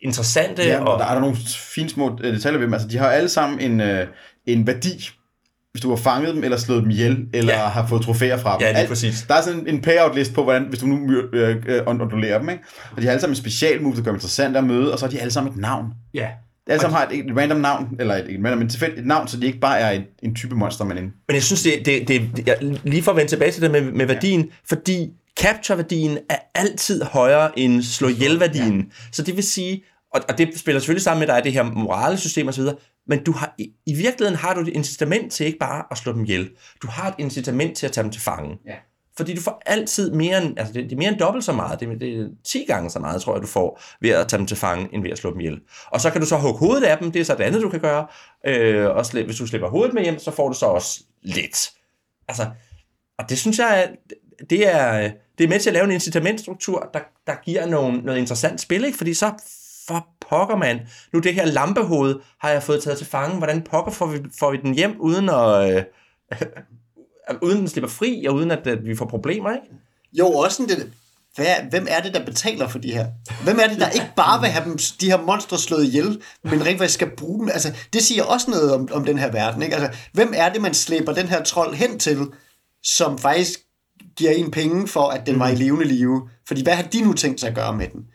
[0.00, 0.62] interessante.
[0.62, 1.36] Ja, og der er der nogle
[1.74, 2.74] fine små øh, detaljer ved dem.
[2.74, 4.06] Altså, de har alle sammen en, øh,
[4.46, 5.10] en værdi
[5.72, 7.66] hvis du har fanget dem, eller slået dem ihjel, eller ja.
[7.66, 8.60] har fået trofæer fra dem.
[8.60, 9.24] Ja, lige præcis.
[9.28, 12.62] Der er sådan en payout-list på, hvordan, hvis du nu øh, øh, ondulerer dem, ikke?
[12.90, 14.98] Og de har alle sammen en special move, der gør dem interessant at møde, og
[14.98, 15.86] så har de alle sammen et navn.
[16.14, 16.28] Ja.
[16.66, 19.06] De alle sammen har et, et random navn, eller et, et random, men tilfældigt et
[19.06, 21.62] navn, så de ikke bare er et, en type monster, man er Men jeg synes,
[21.62, 24.40] det, det, det, det jeg, lige for at vende tilbage til det med, med værdien,
[24.40, 24.46] ja.
[24.68, 25.10] fordi
[25.40, 28.78] capture-værdien er altid højere end slå ihjel-værdien.
[28.78, 28.84] Ja.
[29.12, 31.52] Så det vil sige, og, og det spiller selvfølgelig sammen med, at der er det
[31.52, 32.62] her morale system osv.,
[33.06, 36.12] men du har, i, i virkeligheden har du et incitament til ikke bare at slå
[36.12, 36.50] dem ihjel.
[36.82, 38.58] Du har et incitament til at tage dem til fange.
[38.66, 38.74] Ja.
[39.16, 41.80] Fordi du får altid mere end, altså det, det er mere end dobbelt så meget,
[41.80, 44.46] det, det er 10 gange så meget, tror jeg, du får ved at tage dem
[44.46, 45.60] til fange, end ved at slå dem ihjel.
[45.86, 47.68] Og så kan du så hugge hovedet af dem, det er så det andet, du
[47.68, 48.06] kan gøre.
[48.46, 51.70] Øh, og sli, hvis du slipper hovedet med hjem, så får du så også lidt.
[52.28, 52.46] Altså,
[53.18, 53.90] og det synes jeg,
[54.50, 58.18] det er, det er med til at lave en incitamentstruktur, der, der giver nogle, noget
[58.18, 58.98] interessant spil, ikke?
[58.98, 59.32] fordi så
[59.88, 60.80] for pokker, mand.
[61.12, 63.38] Nu det her lampehoved har jeg fået taget til fange.
[63.38, 65.82] Hvordan pokker får vi, får vi den hjem, uden at, øh,
[67.42, 69.66] uden den slipper fri, og uden at, at vi får problemer, ikke?
[70.12, 70.92] Jo, også sådan det,
[71.34, 73.06] hvad, hvem er det, der betaler for de her?
[73.44, 76.66] Hvem er det, der ikke bare vil have dem, de her monstre slået ihjel, men
[76.66, 77.48] rent faktisk skal bruge dem?
[77.48, 79.76] Altså, det siger også noget om, om den her verden, ikke?
[79.76, 82.18] Altså, hvem er det, man slæber den her trold hen til,
[82.82, 83.58] som faktisk
[84.16, 86.28] giver en penge for, at den var i levende live?
[86.48, 88.06] Fordi hvad har de nu tænkt sig at gøre med den?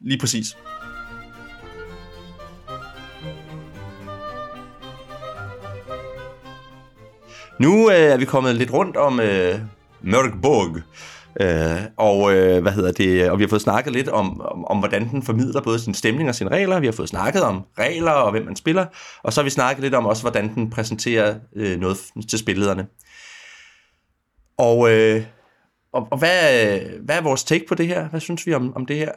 [0.00, 0.56] Lige præcis.
[7.60, 9.58] Nu øh, er vi kommet lidt rundt om øh,
[10.00, 10.76] Mørkborg,
[11.40, 14.78] øh, og øh, hvad hedder det, og vi har fået snakket lidt om, om, om,
[14.78, 16.80] hvordan den formidler både sin stemning og sine regler.
[16.80, 18.86] Vi har fået snakket om regler og hvem man spiller,
[19.22, 21.96] og så har vi snakket lidt om også, hvordan den præsenterer øh, noget
[22.28, 22.86] til spillederne.
[24.58, 25.24] Og, øh,
[25.92, 28.08] og, og hvad, øh, hvad er vores take på det her?
[28.08, 29.12] Hvad synes vi om, om det her?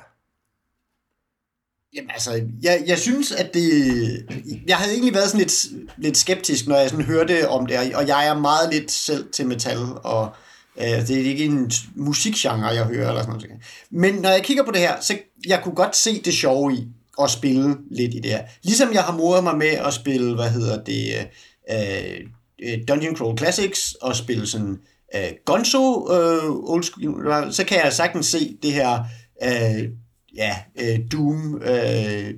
[1.95, 4.25] Jamen altså, jeg, jeg synes, at det...
[4.67, 5.65] Jeg havde egentlig været sådan lidt,
[5.97, 9.47] lidt skeptisk, når jeg sådan hørte om det, og jeg er meget lidt selv til
[9.47, 10.29] metal, og
[10.77, 13.51] øh, det er ikke en musikgenre, jeg hører, eller sådan noget.
[13.91, 15.17] Men når jeg kigger på det her, så
[15.47, 16.87] jeg kunne godt se det sjove i
[17.21, 18.43] at spille lidt i det her.
[18.63, 21.27] Ligesom jeg har modet mig med at spille, hvad hedder det,
[21.69, 22.15] øh,
[22.63, 24.79] øh Dungeon Crawl Classics, og spille sådan
[25.15, 29.03] øh, Gonzo øh, old school, så kan jeg sagtens se det her...
[29.43, 29.89] Øh,
[30.35, 32.33] ja, øh, Doom, øh,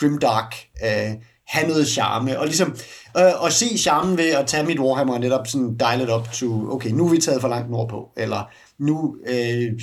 [0.00, 1.14] Grimdark, øh,
[1.46, 2.76] have noget charme, og ligesom
[3.18, 6.32] øh, og se charmen ved at tage mit Warhammer og netop sådan dial it up
[6.32, 9.80] to, okay, nu er vi taget for langt nordpå, eller nu øh,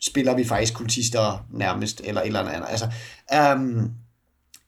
[0.00, 2.68] spiller vi faktisk kultister nærmest, eller et eller andet.
[2.70, 2.86] Altså,
[3.34, 3.90] øhm, um,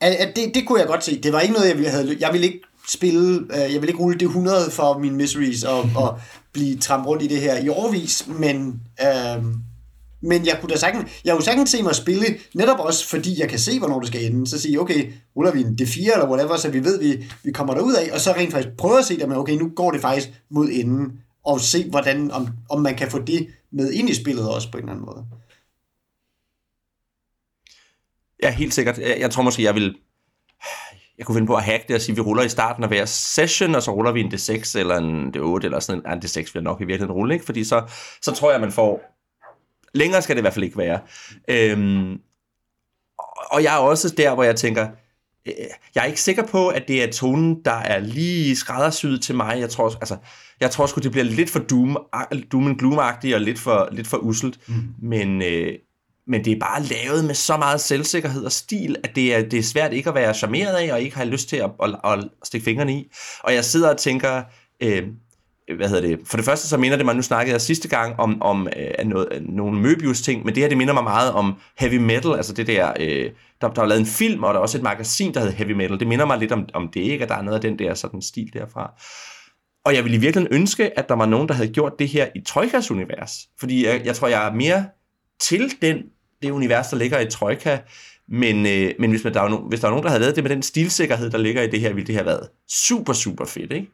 [0.01, 1.21] at, at det, det kunne jeg godt se.
[1.21, 2.17] Det var ikke noget, jeg ville have...
[2.21, 3.41] Jeg ville ikke spille...
[3.53, 6.21] Øh, jeg ville ikke rulle det 100 for mine miseries og, og
[6.53, 8.81] blive trampet rundt i det her i årvis, men...
[9.03, 9.45] Øh,
[10.23, 13.49] men jeg kunne da sagtens, jeg kunne sagtens se mig spille, netop også fordi jeg
[13.49, 14.47] kan se, hvornår det skal ende.
[14.47, 17.75] Så sige, okay, ruller vi en D4 eller whatever, så vi ved, vi, vi kommer
[17.75, 20.01] derud af, og så rent faktisk prøve at se det med, okay, nu går det
[20.01, 21.13] faktisk mod enden,
[21.45, 24.79] og se, hvordan, om, om man kan få det med ind i spillet også på
[24.79, 25.27] en eller anden måde.
[28.43, 28.99] Ja, helt sikkert.
[28.99, 29.95] Jeg tror måske, jeg vil
[31.21, 32.89] jeg kunne finde på at hacke det og sige, at vi ruller i starten af
[32.89, 36.23] hver session, og så ruller vi en D6 eller en D8 eller sådan en, en
[36.25, 37.47] D6 vil jeg nok i virkeligheden rulle, ikke?
[37.47, 37.83] Fordi så,
[38.23, 39.03] så tror jeg, at man får
[39.95, 41.01] Længere skal det i hvert fald ikke være.
[41.49, 42.19] Øhm,
[43.51, 44.89] og jeg er også der, hvor jeg tænker,
[45.47, 45.55] øh,
[45.95, 49.61] jeg er ikke sikker på, at det er tonen, der er lige skræddersyet til mig.
[49.61, 50.17] Jeg tror, altså,
[50.61, 51.97] jeg tror sgu, det bliver lidt for doom,
[52.53, 54.69] doom and gloom og lidt for, lidt for uselt.
[54.69, 54.75] Mm.
[55.03, 55.73] Men, øh,
[56.27, 59.59] men det er bare lavet med så meget selvsikkerhed og stil, at det er, det
[59.59, 62.25] er svært ikke at være charmeret af, og ikke have lyst til at, at, at
[62.45, 63.11] stikke fingrene i.
[63.41, 64.43] Og jeg sidder og tænker,
[64.83, 65.03] øh,
[65.77, 68.21] hvad hedder det, for det første så minder det mig, nu snakkede jeg sidste gang
[68.21, 71.55] om, om øh, noget, øh, nogle Möbius-ting, men det her, det minder mig meget om
[71.79, 74.63] heavy metal, altså det der, øh, der, der var lavet en film, og der er
[74.63, 77.23] også et magasin, der hedder Heavy Metal, det minder mig lidt om, om det, ikke,
[77.23, 78.93] at der er noget af den der sådan stil derfra.
[79.85, 82.27] Og jeg ville i virkeligheden ønske, at der var nogen, der havde gjort det her
[82.35, 84.85] i Troikas univers, fordi jeg, jeg tror, jeg er mere
[85.41, 86.03] til den,
[86.43, 87.79] det univers, der ligger i Troika,
[88.29, 90.37] men, øh, men hvis, man, der var no, hvis der var nogen, der havde lavet
[90.37, 93.45] det med den stilsikkerhed, der ligger i det her, ville det have været super, super
[93.45, 93.91] fedt, ikke?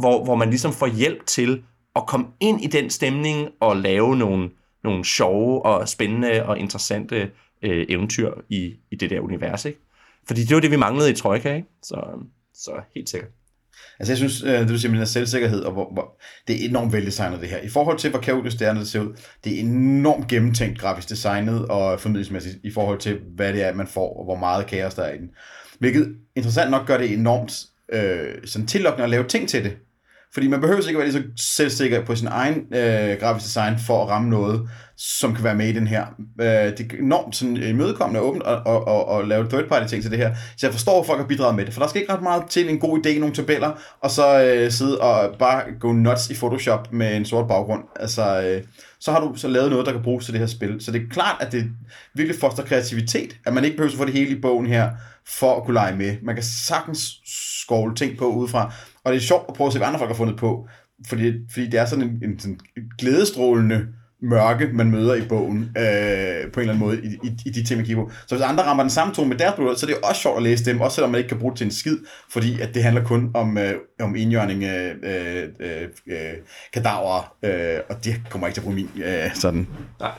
[0.00, 1.62] Hvor, hvor man ligesom får hjælp til
[1.96, 4.50] at komme ind i den stemning og lave nogle,
[4.84, 7.30] nogle sjove og spændende og interessante
[7.62, 9.78] øh, eventyr i, i det der univers, ikke?
[10.26, 11.68] Fordi det var det, vi manglede i Trojka, ikke?
[11.82, 13.30] Så, så helt sikkert.
[13.98, 16.92] Altså jeg synes, øh, det du siger med selvsikkerhed, og hvor, hvor, det er enormt
[16.92, 17.58] veldesignet det her.
[17.58, 20.78] I forhold til, hvor kaotisk det er, når det ser ud, det er enormt gennemtænkt
[20.78, 24.66] grafisk designet og formidlingsmæssigt i forhold til, hvad det er, man får, og hvor meget
[24.66, 25.30] kaos der er i den.
[25.78, 27.52] Hvilket interessant nok gør det enormt
[27.92, 29.76] øh, sådan tillokkende at lave ting til det.
[30.34, 34.02] Fordi man behøver ikke være lige så selvsikker på sin egen øh, grafisk design for
[34.02, 36.06] at ramme noget, som kan være med i den her.
[36.40, 39.86] Øh, det er enormt sådan imødekommende og åbent og, og, og, og lave third party
[39.86, 40.34] ting til det her.
[40.56, 42.42] Så jeg forstår, at folk har bidraget med det, for der skal ikke ret meget
[42.50, 43.70] til en god idé, nogle tabeller,
[44.00, 47.82] og så øh, sidde og bare gå nuts i Photoshop med en sort baggrund.
[48.00, 48.62] Altså, øh,
[49.02, 50.80] så har du så lavet noget, der kan bruges til det her spil.
[50.80, 51.70] Så det er klart, at det
[52.14, 54.90] virkelig foster kreativitet, at man ikke behøver at få det hele i bogen her,
[55.26, 56.16] for at kunne lege med.
[56.22, 57.20] Man kan sagtens
[57.62, 58.74] skovle ting på udefra.
[59.04, 60.68] Og det er sjovt at prøve at se, hvad andre folk har fundet på,
[61.06, 62.60] fordi, fordi det er sådan en, en sådan
[62.98, 63.86] glædestrålende
[64.22, 67.64] mørke, man møder i bogen, øh, på en eller anden måde, i, i, i de
[67.64, 68.10] ting, man kigger på.
[68.26, 70.36] Så hvis andre rammer den samme tone med deres blod, så er det også sjovt
[70.36, 71.98] at læse dem, også selvom man ikke kan bruge det til en skid,
[72.30, 76.34] fordi at det handler kun om, øh, om indjørning af øh, øh, øh,
[76.72, 79.66] kadaver, øh, og det kommer ikke til at bruge min øh, sådan
[80.00, 80.10] Nej.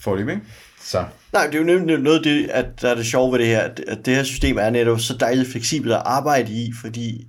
[0.00, 0.42] forløb, ikke?
[0.80, 1.04] Så.
[1.32, 3.46] Nej, det er jo nemlig noget af det, at der er det sjove ved det
[3.46, 7.26] her, at det her system er netop så dejligt fleksibelt at arbejde i, fordi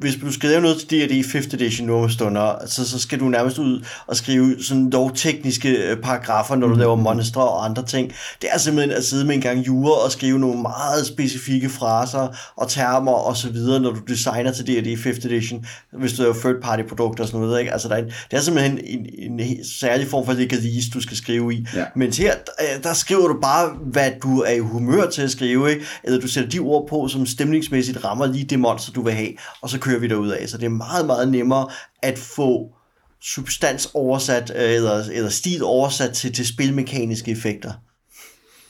[0.00, 3.24] hvis du skriver noget til D&D 5th edition nu om stunder, så, så skal du
[3.24, 6.78] nærmest ud og skrive sådan lovtekniske øh, paragrafer, når du mm.
[6.78, 8.12] laver monstre og andre ting.
[8.42, 12.28] Det er simpelthen at sidde med en gang jura og skrive nogle meget specifikke fraser
[12.56, 16.34] og termer og så videre, når du designer til D&D 5th edition, hvis du laver
[16.34, 17.60] third party produkter og sådan noget.
[17.60, 17.72] Ikke?
[17.72, 21.00] Altså, der er en, det er simpelthen en, en, en særlig form for legalise, du
[21.00, 21.66] skal skrive i.
[21.74, 21.84] Ja.
[21.96, 25.70] Mens her, der, der skriver du bare, hvad du er i humør til at skrive,
[25.70, 25.84] ikke?
[26.04, 29.32] eller du sætter de ord på, som stemningsmæssigt rammer lige det monster, du vil have,
[29.62, 30.48] og så kører vi derud af.
[30.48, 31.68] Så det er meget, meget nemmere
[32.02, 32.74] at få
[33.20, 37.72] substans oversat, øh, eller, eller stil oversat til, til spilmekaniske effekter.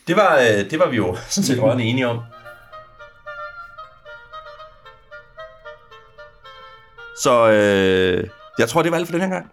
[0.09, 2.19] Det var, øh, det var vi jo sådan set rørende enige om.
[7.23, 8.29] Så øh,
[8.59, 9.51] jeg tror, det var alt for den her gang.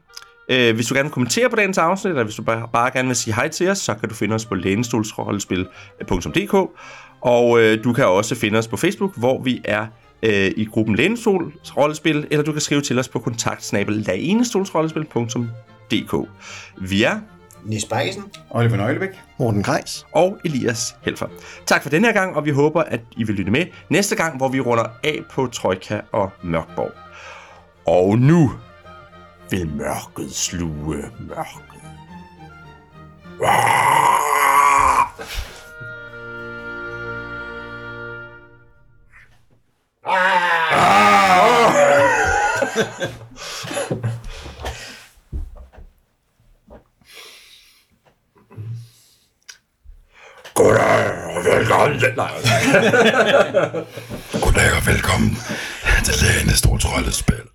[0.50, 3.08] Øh, hvis du gerne vil kommentere på dagens afsnit, eller hvis du bare, bare gerne
[3.08, 6.54] vil sige hej til os, så kan du finde os på lænestolsrollespil.dk.
[7.22, 9.88] Og øh, du kan også finde os på Facebook, hvor vi er
[10.26, 16.30] øh, i gruppen Lænestols Rollespil, eller du kan skrive til os på kontaktsnabel laenestolsrollespil.dk.
[16.82, 17.20] Vi er
[17.66, 18.24] Nis Bakkesen.
[18.50, 19.10] Oliver Nøglebæk.
[19.40, 20.06] Morten Grejs.
[20.12, 21.28] og Elias Helfer.
[21.66, 24.38] Tak for den her gang, og vi håber, at I vil lytte med næste gang,
[24.38, 26.92] hvor vi runder af på Trojka og Mørkborg.
[27.86, 28.52] Og nu
[29.50, 31.62] vil mørket sluge mørket.
[40.06, 40.14] Goddag
[51.36, 52.14] og velkommen til...
[52.16, 52.32] Nej,
[54.42, 55.38] Goddag og velkommen
[56.04, 57.55] til Lægenes Store Troldespil.